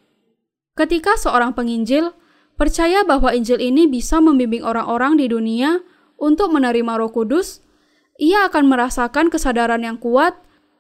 Ketika 0.77 1.17
seorang 1.17 1.57
penginjil 1.57 2.13
percaya 2.55 3.03
bahwa 3.03 3.33
Injil 3.33 3.59
ini 3.59 3.89
bisa 3.89 4.21
membimbing 4.21 4.63
orang-orang 4.63 5.17
di 5.17 5.27
dunia 5.27 5.81
untuk 6.17 6.53
menerima 6.53 6.97
Roh 6.97 7.13
Kudus, 7.13 7.61
ia 8.17 8.49
akan 8.49 8.69
merasakan 8.69 9.29
kesadaran 9.29 9.85
yang 9.85 10.01
kuat 10.01 10.37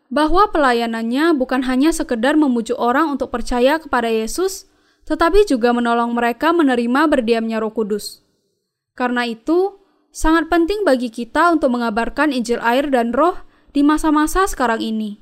bahwa 0.09 0.49
pelayanannya 0.49 1.37
bukan 1.37 1.67
hanya 1.67 1.93
sekedar 1.93 2.39
memujuk 2.39 2.79
orang 2.79 3.13
untuk 3.13 3.29
percaya 3.29 3.77
kepada 3.77 4.09
Yesus, 4.09 4.71
tetapi 5.05 5.45
juga 5.45 5.75
menolong 5.77 6.15
mereka 6.17 6.55
menerima 6.55 7.11
berdiamnya 7.11 7.61
Roh 7.61 7.75
Kudus. 7.75 8.25
Karena 8.97 9.29
itu, 9.29 9.77
sangat 10.15 10.49
penting 10.49 10.87
bagi 10.87 11.13
kita 11.13 11.53
untuk 11.53 11.75
mengabarkan 11.77 12.33
Injil 12.33 12.63
air 12.65 12.89
dan 12.89 13.13
Roh 13.13 13.37
di 13.77 13.85
masa-masa 13.85 14.49
sekarang 14.49 14.81
ini. 14.81 15.21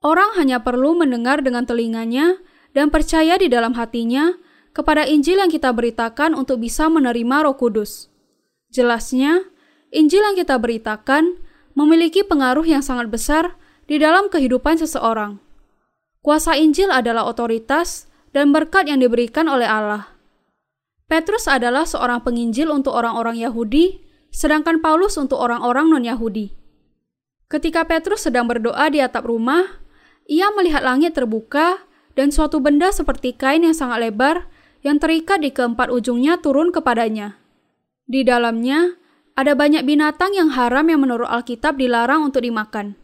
Orang 0.00 0.38
hanya 0.38 0.62
perlu 0.62 0.96
mendengar 0.96 1.42
dengan 1.44 1.66
telinganya 1.66 2.40
dan 2.72 2.88
percaya 2.88 3.36
di 3.36 3.50
dalam 3.50 3.74
hatinya 3.74 4.38
kepada 4.70 5.04
Injil 5.04 5.42
yang 5.42 5.50
kita 5.50 5.74
beritakan 5.74 6.32
untuk 6.38 6.62
bisa 6.62 6.86
menerima 6.86 7.48
Roh 7.48 7.58
Kudus. 7.58 8.09
Jelasnya, 8.70 9.50
Injil 9.90 10.22
yang 10.22 10.38
kita 10.38 10.54
beritakan 10.54 11.42
memiliki 11.74 12.22
pengaruh 12.22 12.62
yang 12.62 12.86
sangat 12.86 13.10
besar 13.10 13.58
di 13.90 13.98
dalam 13.98 14.30
kehidupan 14.30 14.78
seseorang. 14.78 15.42
Kuasa 16.22 16.54
Injil 16.54 16.94
adalah 16.94 17.26
otoritas 17.26 18.06
dan 18.30 18.54
berkat 18.54 18.86
yang 18.86 19.02
diberikan 19.02 19.50
oleh 19.50 19.66
Allah. 19.66 20.14
Petrus 21.10 21.50
adalah 21.50 21.82
seorang 21.82 22.22
penginjil 22.22 22.70
untuk 22.70 22.94
orang-orang 22.94 23.34
Yahudi, 23.42 23.98
sedangkan 24.30 24.78
Paulus 24.78 25.18
untuk 25.18 25.42
orang-orang 25.42 25.90
non-Yahudi. 25.90 26.54
Ketika 27.50 27.82
Petrus 27.82 28.30
sedang 28.30 28.46
berdoa 28.46 28.86
di 28.94 29.02
atap 29.02 29.26
rumah, 29.26 29.66
ia 30.30 30.46
melihat 30.54 30.86
langit 30.86 31.18
terbuka 31.18 31.82
dan 32.14 32.30
suatu 32.30 32.62
benda 32.62 32.94
seperti 32.94 33.34
kain 33.34 33.66
yang 33.66 33.74
sangat 33.74 34.06
lebar 34.06 34.46
yang 34.86 35.02
terikat 35.02 35.42
di 35.42 35.50
keempat 35.50 35.90
ujungnya 35.90 36.38
turun 36.38 36.70
kepadanya. 36.70 37.34
Di 38.10 38.26
dalamnya 38.26 38.98
ada 39.38 39.54
banyak 39.54 39.86
binatang 39.86 40.34
yang 40.34 40.50
haram 40.50 40.82
yang 40.90 41.06
menurut 41.06 41.30
Alkitab 41.30 41.78
dilarang 41.78 42.26
untuk 42.26 42.42
dimakan. 42.42 42.98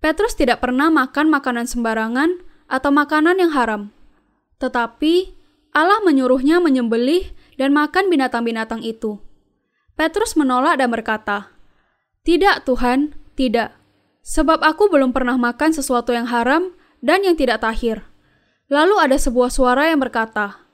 Petrus 0.00 0.32
tidak 0.32 0.64
pernah 0.64 0.88
makan 0.88 1.28
makanan 1.28 1.68
sembarangan 1.68 2.40
atau 2.64 2.88
makanan 2.88 3.36
yang 3.36 3.52
haram. 3.52 3.92
Tetapi 4.56 5.36
Allah 5.76 6.00
menyuruhnya 6.00 6.56
menyembelih 6.56 7.36
dan 7.60 7.76
makan 7.76 8.08
binatang-binatang 8.08 8.80
itu. 8.80 9.20
Petrus 9.92 10.32
menolak 10.40 10.80
dan 10.80 10.88
berkata, 10.88 11.52
"Tidak, 12.24 12.64
Tuhan, 12.64 13.12
tidak. 13.36 13.76
Sebab 14.24 14.64
aku 14.64 14.88
belum 14.88 15.12
pernah 15.12 15.36
makan 15.36 15.76
sesuatu 15.76 16.16
yang 16.16 16.24
haram 16.32 16.72
dan 17.04 17.20
yang 17.20 17.36
tidak 17.36 17.60
tahir." 17.60 18.08
Lalu 18.72 18.96
ada 18.96 19.20
sebuah 19.20 19.52
suara 19.52 19.92
yang 19.92 20.00
berkata, 20.00 20.64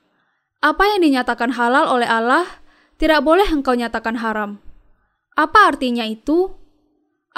"Apa 0.63 0.87
yang 0.95 1.03
dinyatakan 1.03 1.51
halal 1.59 1.91
oleh 1.91 2.07
Allah 2.07 2.47
tidak 2.97 3.21
boleh 3.25 3.47
engkau 3.49 3.73
nyatakan 3.77 4.19
haram." 4.19 4.61
Apa 5.37 5.73
artinya 5.73 6.03
itu? 6.05 6.49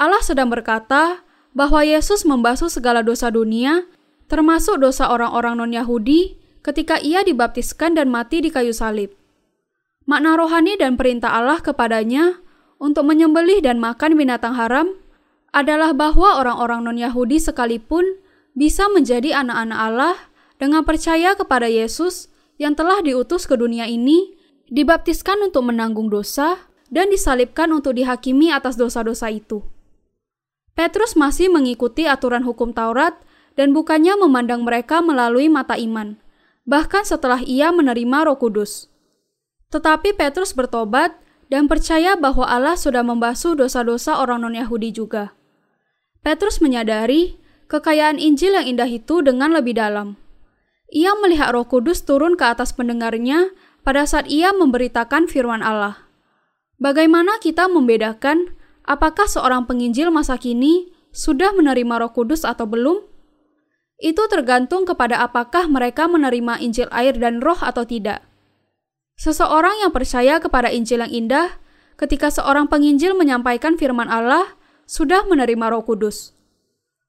Allah 0.00 0.24
sedang 0.24 0.48
berkata 0.48 1.20
bahwa 1.52 1.84
Yesus 1.84 2.24
membasuh 2.24 2.72
segala 2.72 3.04
dosa 3.04 3.28
dunia, 3.28 3.84
termasuk 4.30 4.80
dosa 4.80 5.12
orang-orang 5.12 5.60
non-Yahudi, 5.60 6.40
ketika 6.64 6.96
ia 7.00 7.20
dibaptiskan 7.20 7.96
dan 7.96 8.08
mati 8.08 8.40
di 8.40 8.48
kayu 8.48 8.72
salib. 8.72 9.12
Makna 10.08 10.40
rohani 10.40 10.80
dan 10.80 10.96
perintah 10.96 11.36
Allah 11.36 11.60
kepadanya 11.60 12.40
untuk 12.80 13.04
menyembelih 13.04 13.60
dan 13.60 13.76
makan 13.76 14.16
binatang 14.16 14.56
haram 14.56 14.96
adalah 15.52 15.92
bahwa 15.92 16.40
orang-orang 16.40 16.86
non-Yahudi 16.86 17.36
sekalipun 17.36 18.16
bisa 18.56 18.88
menjadi 18.88 19.44
anak-anak 19.44 19.78
Allah 19.78 20.16
dengan 20.56 20.82
percaya 20.88 21.36
kepada 21.36 21.68
Yesus 21.68 22.32
yang 22.56 22.76
telah 22.76 23.04
diutus 23.04 23.44
ke 23.44 23.56
dunia 23.56 23.84
ini, 23.84 24.39
dibaptiskan 24.70 25.36
untuk 25.42 25.66
menanggung 25.68 26.08
dosa, 26.08 26.70
dan 26.90 27.06
disalibkan 27.06 27.70
untuk 27.70 27.94
dihakimi 27.94 28.50
atas 28.50 28.74
dosa-dosa 28.74 29.30
itu. 29.30 29.62
Petrus 30.74 31.14
masih 31.14 31.46
mengikuti 31.46 32.10
aturan 32.10 32.42
hukum 32.42 32.74
Taurat 32.74 33.14
dan 33.54 33.70
bukannya 33.70 34.18
memandang 34.18 34.66
mereka 34.66 34.98
melalui 34.98 35.46
mata 35.46 35.78
iman, 35.78 36.18
bahkan 36.66 37.06
setelah 37.06 37.42
ia 37.46 37.70
menerima 37.70 38.26
Roh 38.26 38.38
Kudus. 38.38 38.90
Tetapi 39.70 40.18
Petrus 40.18 40.50
bertobat 40.50 41.14
dan 41.46 41.70
percaya 41.70 42.18
bahwa 42.18 42.46
Allah 42.46 42.74
sudah 42.74 43.06
membasuh 43.06 43.54
dosa-dosa 43.54 44.18
orang 44.18 44.42
non-Yahudi 44.42 44.90
juga. 44.94 45.34
Petrus 46.26 46.58
menyadari 46.58 47.38
kekayaan 47.70 48.18
Injil 48.18 48.58
yang 48.58 48.66
indah 48.66 48.90
itu 48.90 49.22
dengan 49.22 49.54
lebih 49.54 49.78
dalam. 49.78 50.18
Ia 50.90 51.14
melihat 51.22 51.54
Roh 51.54 51.70
Kudus 51.70 52.02
turun 52.02 52.34
ke 52.34 52.42
atas 52.42 52.74
pendengarnya 52.74 53.54
pada 53.90 54.06
saat 54.06 54.30
ia 54.30 54.54
memberitakan 54.54 55.26
firman 55.26 55.66
Allah. 55.66 56.06
Bagaimana 56.78 57.42
kita 57.42 57.66
membedakan 57.66 58.54
apakah 58.86 59.26
seorang 59.26 59.66
penginjil 59.66 60.14
masa 60.14 60.38
kini 60.38 60.94
sudah 61.10 61.50
menerima 61.50 61.98
Roh 61.98 62.14
Kudus 62.14 62.46
atau 62.46 62.70
belum? 62.70 63.02
Itu 63.98 64.30
tergantung 64.30 64.86
kepada 64.86 65.18
apakah 65.26 65.66
mereka 65.66 66.06
menerima 66.06 66.62
Injil 66.62 66.86
air 66.94 67.18
dan 67.18 67.42
Roh 67.42 67.58
atau 67.58 67.82
tidak. 67.82 68.22
Seseorang 69.18 69.82
yang 69.82 69.90
percaya 69.90 70.38
kepada 70.38 70.70
Injil 70.70 71.02
yang 71.02 71.26
indah, 71.26 71.58
ketika 71.98 72.30
seorang 72.30 72.70
penginjil 72.70 73.18
menyampaikan 73.18 73.74
firman 73.74 74.06
Allah, 74.06 74.54
sudah 74.86 75.26
menerima 75.26 75.66
Roh 75.66 75.82
Kudus. 75.82 76.30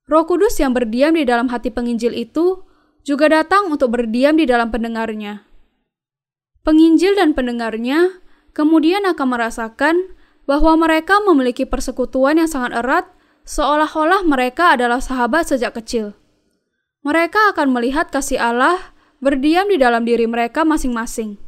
Roh 0.09 0.25
Kudus 0.25 0.57
yang 0.57 0.73
berdiam 0.73 1.13
di 1.13 1.29
dalam 1.29 1.45
hati 1.53 1.69
penginjil 1.69 2.17
itu 2.17 2.65
juga 3.05 3.29
datang 3.29 3.69
untuk 3.69 3.93
berdiam 3.93 4.33
di 4.33 4.49
dalam 4.49 4.73
pendengarnya. 4.73 5.50
Penginjil 6.61 7.17
dan 7.17 7.33
pendengarnya 7.33 8.21
kemudian 8.53 9.01
akan 9.09 9.27
merasakan 9.33 10.13
bahwa 10.45 10.77
mereka 10.77 11.17
memiliki 11.23 11.65
persekutuan 11.65 12.37
yang 12.37 12.49
sangat 12.49 12.77
erat, 12.77 13.05
seolah-olah 13.49 14.21
mereka 14.27 14.77
adalah 14.77 15.01
sahabat 15.01 15.49
sejak 15.49 15.73
kecil. 15.73 16.13
Mereka 17.01 17.57
akan 17.57 17.73
melihat 17.73 18.13
kasih 18.13 18.37
Allah 18.37 18.93
berdiam 19.17 19.65
di 19.69 19.81
dalam 19.81 20.05
diri 20.05 20.29
mereka 20.29 20.61
masing-masing. 20.61 21.41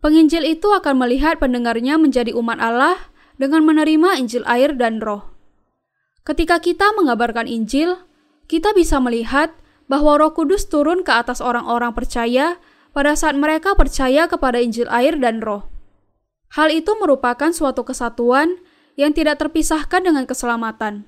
Penginjil 0.00 0.44
itu 0.48 0.68
akan 0.72 0.96
melihat 1.00 1.36
pendengarnya 1.36 2.00
menjadi 2.00 2.32
umat 2.32 2.56
Allah 2.60 2.96
dengan 3.40 3.64
menerima 3.64 4.20
Injil 4.20 4.44
air 4.48 4.76
dan 4.76 5.00
Roh. 5.00 5.28
Ketika 6.24 6.60
kita 6.60 6.92
mengabarkan 6.96 7.48
Injil, 7.48 8.00
kita 8.48 8.76
bisa 8.76 9.00
melihat 9.00 9.52
bahwa 9.88 10.20
Roh 10.20 10.32
Kudus 10.36 10.68
turun 10.68 11.04
ke 11.04 11.12
atas 11.12 11.40
orang-orang 11.40 11.96
percaya 11.96 12.60
pada 12.90 13.14
saat 13.14 13.38
mereka 13.38 13.74
percaya 13.78 14.26
kepada 14.26 14.58
Injil 14.58 14.90
air 14.90 15.18
dan 15.18 15.42
Roh. 15.42 15.66
Hal 16.50 16.74
itu 16.74 16.90
merupakan 16.98 17.54
suatu 17.54 17.86
kesatuan 17.86 18.58
yang 18.98 19.14
tidak 19.14 19.38
terpisahkan 19.38 20.02
dengan 20.02 20.26
keselamatan. 20.26 21.06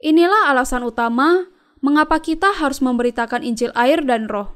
Inilah 0.00 0.52
alasan 0.52 0.84
utama 0.84 1.48
mengapa 1.80 2.20
kita 2.20 2.52
harus 2.56 2.84
memberitakan 2.84 3.40
Injil 3.40 3.72
air 3.72 4.04
dan 4.04 4.28
Roh. 4.28 4.52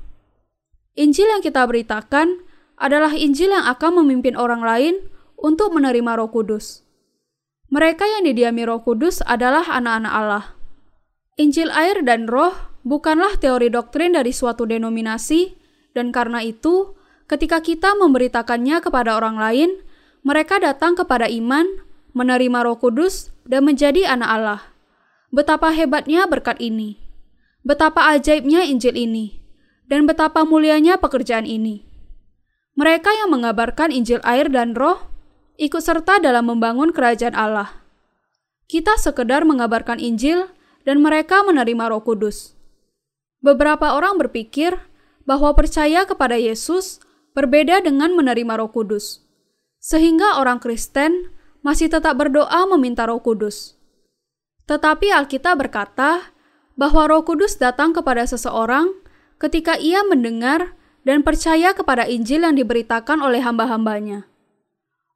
Injil 0.95 1.27
yang 1.27 1.43
kita 1.43 1.65
beritakan 1.65 2.45
adalah 2.79 3.17
Injil 3.17 3.51
yang 3.51 3.67
akan 3.67 4.05
memimpin 4.05 4.37
orang 4.37 4.63
lain 4.63 5.11
untuk 5.41 5.73
menerima 5.75 6.21
Roh 6.21 6.31
Kudus. 6.31 6.85
Mereka 7.73 8.07
yang 8.07 8.29
didiami 8.29 8.63
Roh 8.69 8.85
Kudus 8.85 9.25
adalah 9.25 9.67
anak-anak 9.67 10.13
Allah. 10.13 10.45
Injil 11.35 11.73
air 11.75 12.05
dan 12.07 12.31
Roh 12.31 12.55
bukanlah 12.87 13.35
teori 13.41 13.73
doktrin 13.73 14.15
dari 14.15 14.31
suatu 14.31 14.69
denominasi, 14.69 15.64
dan 15.95 16.11
karena 16.11 16.43
itu, 16.43 16.99
ketika 17.31 17.63
kita 17.63 17.95
memberitakannya 17.97 18.83
kepada 18.83 19.17
orang 19.17 19.39
lain, 19.39 19.71
mereka 20.27 20.59
datang 20.59 20.99
kepada 20.99 21.31
iman, 21.31 21.65
menerima 22.13 22.59
Roh 22.67 22.77
Kudus, 22.77 23.31
dan 23.47 23.65
menjadi 23.65 24.11
anak 24.11 24.31
Allah. 24.31 24.61
Betapa 25.31 25.71
hebatnya 25.71 26.27
berkat 26.27 26.59
ini, 26.59 26.99
betapa 27.63 28.11
ajaibnya 28.13 28.67
Injil 28.67 28.99
ini, 28.99 29.41
dan 29.87 30.05
betapa 30.05 30.43
mulianya 30.43 30.99
pekerjaan 30.99 31.47
ini. 31.47 31.87
Mereka 32.75 33.15
yang 33.15 33.31
mengabarkan 33.31 33.95
Injil 33.95 34.19
air 34.27 34.51
dan 34.51 34.75
Roh 34.75 34.99
ikut 35.55 35.79
serta 35.79 36.19
dalam 36.19 36.51
membangun 36.51 36.91
kerajaan 36.91 37.39
Allah. 37.39 37.87
Kita 38.67 38.99
sekedar 38.99 39.47
mengabarkan 39.47 40.03
Injil, 40.03 40.51
dan 40.85 41.01
mereka 41.01 41.41
menerima 41.43 41.91
Roh 41.91 42.05
Kudus. 42.05 42.53
Beberapa 43.41 43.97
orang 43.97 44.21
berpikir 44.21 44.77
bahwa 45.25 45.53
percaya 45.57 46.05
kepada 46.05 46.37
Yesus 46.37 47.01
berbeda 47.33 47.81
dengan 47.83 48.13
menerima 48.15 48.61
Roh 48.61 48.71
Kudus 48.71 49.25
sehingga 49.85 50.41
orang 50.41 50.65
Kristen 50.65 51.29
masih 51.61 51.93
tetap 51.93 52.17
berdoa 52.17 52.65
meminta 52.73 53.05
Roh 53.05 53.21
Kudus. 53.21 53.77
Tetapi 54.65 55.13
Alkitab 55.13 55.61
berkata 55.61 56.33
bahwa 56.77 57.05
Roh 57.09 57.25
Kudus 57.25 57.61
datang 57.61 57.93
kepada 57.93 58.25
seseorang 58.25 58.89
ketika 59.37 59.77
ia 59.77 60.01
mendengar 60.05 60.73
dan 61.05 61.21
percaya 61.21 61.77
kepada 61.77 62.09
Injil 62.09 62.49
yang 62.49 62.57
diberitakan 62.57 63.21
oleh 63.21 63.45
hamba-hambanya. 63.45 64.25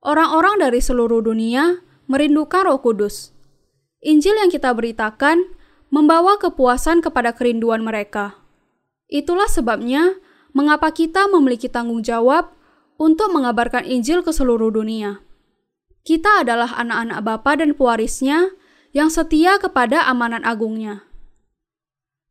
Orang-orang 0.04 0.60
dari 0.60 0.84
seluruh 0.84 1.24
dunia 1.24 1.80
merindukan 2.06 2.68
Roh 2.68 2.80
Kudus. 2.84 3.32
Injil 4.04 4.36
yang 4.38 4.52
kita 4.52 4.70
beritakan 4.70 5.42
membawa 5.88 6.36
kepuasan 6.38 7.00
kepada 7.00 7.34
kerinduan 7.34 7.82
mereka. 7.82 8.37
Itulah 9.08 9.48
sebabnya 9.48 10.20
mengapa 10.52 10.92
kita 10.92 11.28
memiliki 11.32 11.68
tanggung 11.72 12.04
jawab 12.04 12.52
untuk 13.00 13.32
mengabarkan 13.32 13.88
Injil 13.88 14.20
ke 14.20 14.32
seluruh 14.32 14.68
dunia. 14.68 15.24
Kita 16.04 16.44
adalah 16.44 16.76
anak-anak 16.76 17.20
Bapa 17.24 17.52
dan 17.60 17.72
pewarisnya 17.72 18.52
yang 18.92 19.08
setia 19.12 19.56
kepada 19.56 20.04
amanat 20.08 20.44
agungnya. 20.44 21.04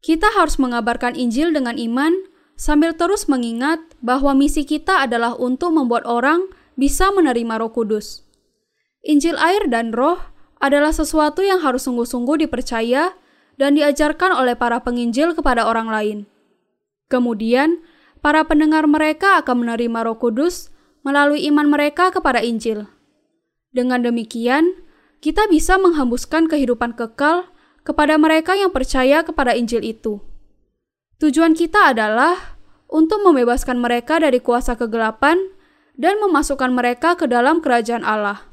Kita 0.01 0.29
harus 0.37 0.61
mengabarkan 0.61 1.17
Injil 1.17 1.53
dengan 1.53 1.77
iman 1.77 2.13
sambil 2.57 2.93
terus 2.93 3.25
mengingat 3.29 3.81
bahwa 4.01 4.33
misi 4.37 4.65
kita 4.65 5.05
adalah 5.05 5.37
untuk 5.37 5.73
membuat 5.73 6.05
orang 6.05 6.49
bisa 6.77 7.09
menerima 7.09 7.57
roh 7.57 7.73
kudus. 7.73 8.25
Injil 9.05 9.37
air 9.37 9.65
dan 9.69 9.93
roh 9.93 10.21
adalah 10.57 10.93
sesuatu 10.93 11.45
yang 11.45 11.61
harus 11.61 11.85
sungguh-sungguh 11.85 12.45
dipercaya 12.45 13.13
dan 13.57 13.77
diajarkan 13.77 14.33
oleh 14.33 14.53
para 14.53 14.81
penginjil 14.81 15.33
kepada 15.33 15.65
orang 15.65 15.89
lain. 15.89 16.17
Kemudian, 17.07 17.79
para 18.19 18.43
pendengar 18.43 18.83
mereka 18.87 19.39
akan 19.39 19.63
menerima 19.63 20.07
Roh 20.07 20.19
Kudus 20.19 20.71
melalui 21.07 21.47
iman 21.47 21.71
mereka 21.71 22.11
kepada 22.11 22.43
Injil. 22.43 22.87
Dengan 23.71 24.03
demikian, 24.03 24.75
kita 25.23 25.47
bisa 25.47 25.79
menghembuskan 25.79 26.51
kehidupan 26.51 26.99
kekal 26.99 27.47
kepada 27.87 28.19
mereka 28.19 28.59
yang 28.59 28.75
percaya 28.75 29.23
kepada 29.23 29.55
Injil 29.55 29.79
itu. 29.87 30.19
Tujuan 31.17 31.55
kita 31.55 31.95
adalah 31.95 32.59
untuk 32.91 33.23
membebaskan 33.23 33.79
mereka 33.79 34.19
dari 34.19 34.43
kuasa 34.43 34.75
kegelapan 34.75 35.39
dan 35.97 36.19
memasukkan 36.21 36.69
mereka 36.75 37.17
ke 37.17 37.25
dalam 37.25 37.63
kerajaan 37.63 38.03
Allah. 38.05 38.45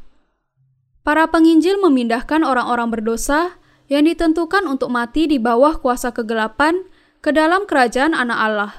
Para 1.05 1.29
penginjil 1.29 1.77
memindahkan 1.83 2.41
orang-orang 2.41 2.89
berdosa 2.89 3.61
yang 3.93 4.09
ditentukan 4.09 4.65
untuk 4.65 4.89
mati 4.89 5.29
di 5.29 5.37
bawah 5.37 5.77
kuasa 5.77 6.17
kegelapan 6.17 6.81
ke 7.25 7.33
dalam 7.33 7.65
kerajaan 7.65 8.13
anak 8.13 8.37
Allah. 8.37 8.73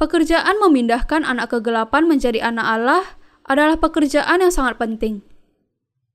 Pekerjaan 0.00 0.56
memindahkan 0.56 1.20
anak 1.20 1.52
kegelapan 1.52 2.08
menjadi 2.08 2.40
anak 2.40 2.64
Allah 2.64 3.04
adalah 3.44 3.76
pekerjaan 3.76 4.40
yang 4.40 4.48
sangat 4.48 4.80
penting. 4.80 5.20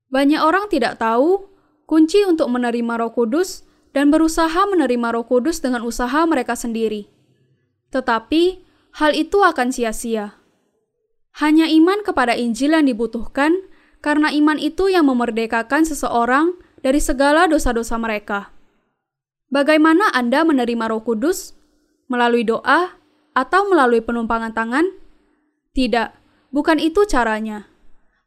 Banyak 0.09 0.41
orang 0.41 0.65
tidak 0.65 0.97
tahu 0.97 1.45
kunci 1.85 2.25
untuk 2.25 2.49
menerima 2.49 3.05
Roh 3.05 3.13
Kudus 3.13 3.69
dan 3.93 4.09
berusaha 4.09 4.65
menerima 4.65 5.13
Roh 5.13 5.29
Kudus 5.29 5.61
dengan 5.61 5.85
usaha 5.85 6.25
mereka 6.25 6.57
sendiri. 6.57 7.05
Tetapi 7.93 8.65
hal 8.97 9.13
itu 9.13 9.37
akan 9.45 9.69
sia-sia. 9.69 10.41
Hanya 11.37 11.69
iman 11.69 12.01
kepada 12.01 12.33
Injil 12.33 12.73
yang 12.73 12.89
dibutuhkan, 12.89 13.61
karena 14.01 14.33
iman 14.33 14.57
itu 14.57 14.89
yang 14.89 15.05
memerdekakan 15.05 15.85
seseorang 15.85 16.57
dari 16.81 16.97
segala 16.97 17.45
dosa-dosa 17.45 17.93
mereka. 18.01 18.56
Bagaimana 19.47 20.11
Anda 20.11 20.43
menerima 20.43 20.91
Roh 20.91 21.07
Kudus? 21.07 21.55
Melalui 22.11 22.43
doa 22.43 22.99
atau 23.31 23.61
melalui 23.71 24.03
penumpangan 24.03 24.51
tangan? 24.51 24.83
Tidak, 25.71 26.09
bukan 26.51 26.83
itu 26.83 27.07
caranya. 27.07 27.71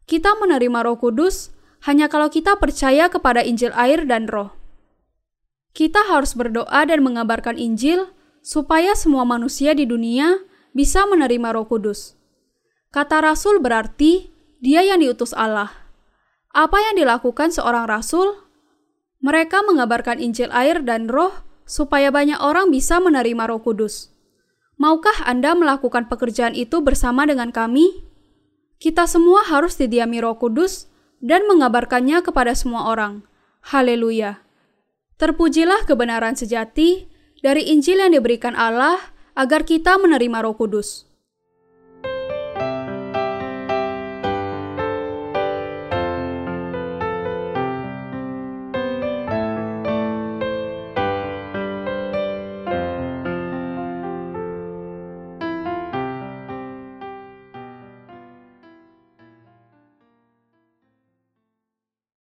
Kita 0.09 0.33
menerima 0.41 0.81
Roh 0.81 0.97
Kudus 0.97 1.53
hanya 1.85 2.09
kalau 2.09 2.33
kita 2.33 2.57
percaya 2.57 3.12
kepada 3.12 3.45
Injil 3.45 3.73
air 3.77 4.09
dan 4.09 4.33
Roh. 4.33 4.53
Kita 5.77 6.09
harus 6.09 6.33
berdoa 6.33 6.89
dan 6.89 7.05
mengabarkan 7.05 7.61
Injil 7.61 8.11
supaya 8.41 8.97
semua 8.97 9.29
manusia 9.29 9.77
di 9.77 9.85
dunia 9.85 10.41
bisa 10.73 11.05
menerima 11.05 11.53
Roh 11.53 11.68
Kudus. 11.68 12.16
Kata 12.91 13.23
rasul 13.23 13.61
berarti 13.61 14.33
dia 14.59 14.83
yang 14.83 15.05
diutus 15.05 15.37
Allah. 15.37 15.71
Apa 16.51 16.81
yang 16.91 16.99
dilakukan 16.99 17.55
seorang 17.55 17.87
rasul? 17.87 18.49
Mereka 19.21 19.61
mengabarkan 19.68 20.16
Injil 20.16 20.49
air 20.49 20.81
dan 20.81 21.05
Roh 21.12 21.45
supaya 21.68 22.09
banyak 22.09 22.41
orang 22.41 22.73
bisa 22.73 22.97
menerima 23.05 23.53
Roh 23.53 23.61
Kudus. 23.61 24.09
Maukah 24.81 25.29
Anda 25.29 25.53
melakukan 25.53 26.09
pekerjaan 26.09 26.57
itu 26.57 26.81
bersama 26.81 27.29
dengan 27.29 27.53
kami? 27.53 28.01
Kita 28.81 29.05
semua 29.05 29.45
harus 29.45 29.77
didiami 29.77 30.25
Roh 30.25 30.41
Kudus 30.41 30.89
dan 31.21 31.45
mengabarkannya 31.45 32.25
kepada 32.25 32.57
semua 32.57 32.89
orang. 32.89 33.21
Haleluya! 33.61 34.41
Terpujilah 35.21 35.85
kebenaran 35.85 36.33
sejati 36.33 37.05
dari 37.45 37.68
Injil 37.68 38.01
yang 38.01 38.16
diberikan 38.16 38.57
Allah 38.57 38.97
agar 39.37 39.68
kita 39.68 40.01
menerima 40.01 40.49
Roh 40.49 40.57
Kudus. 40.57 41.10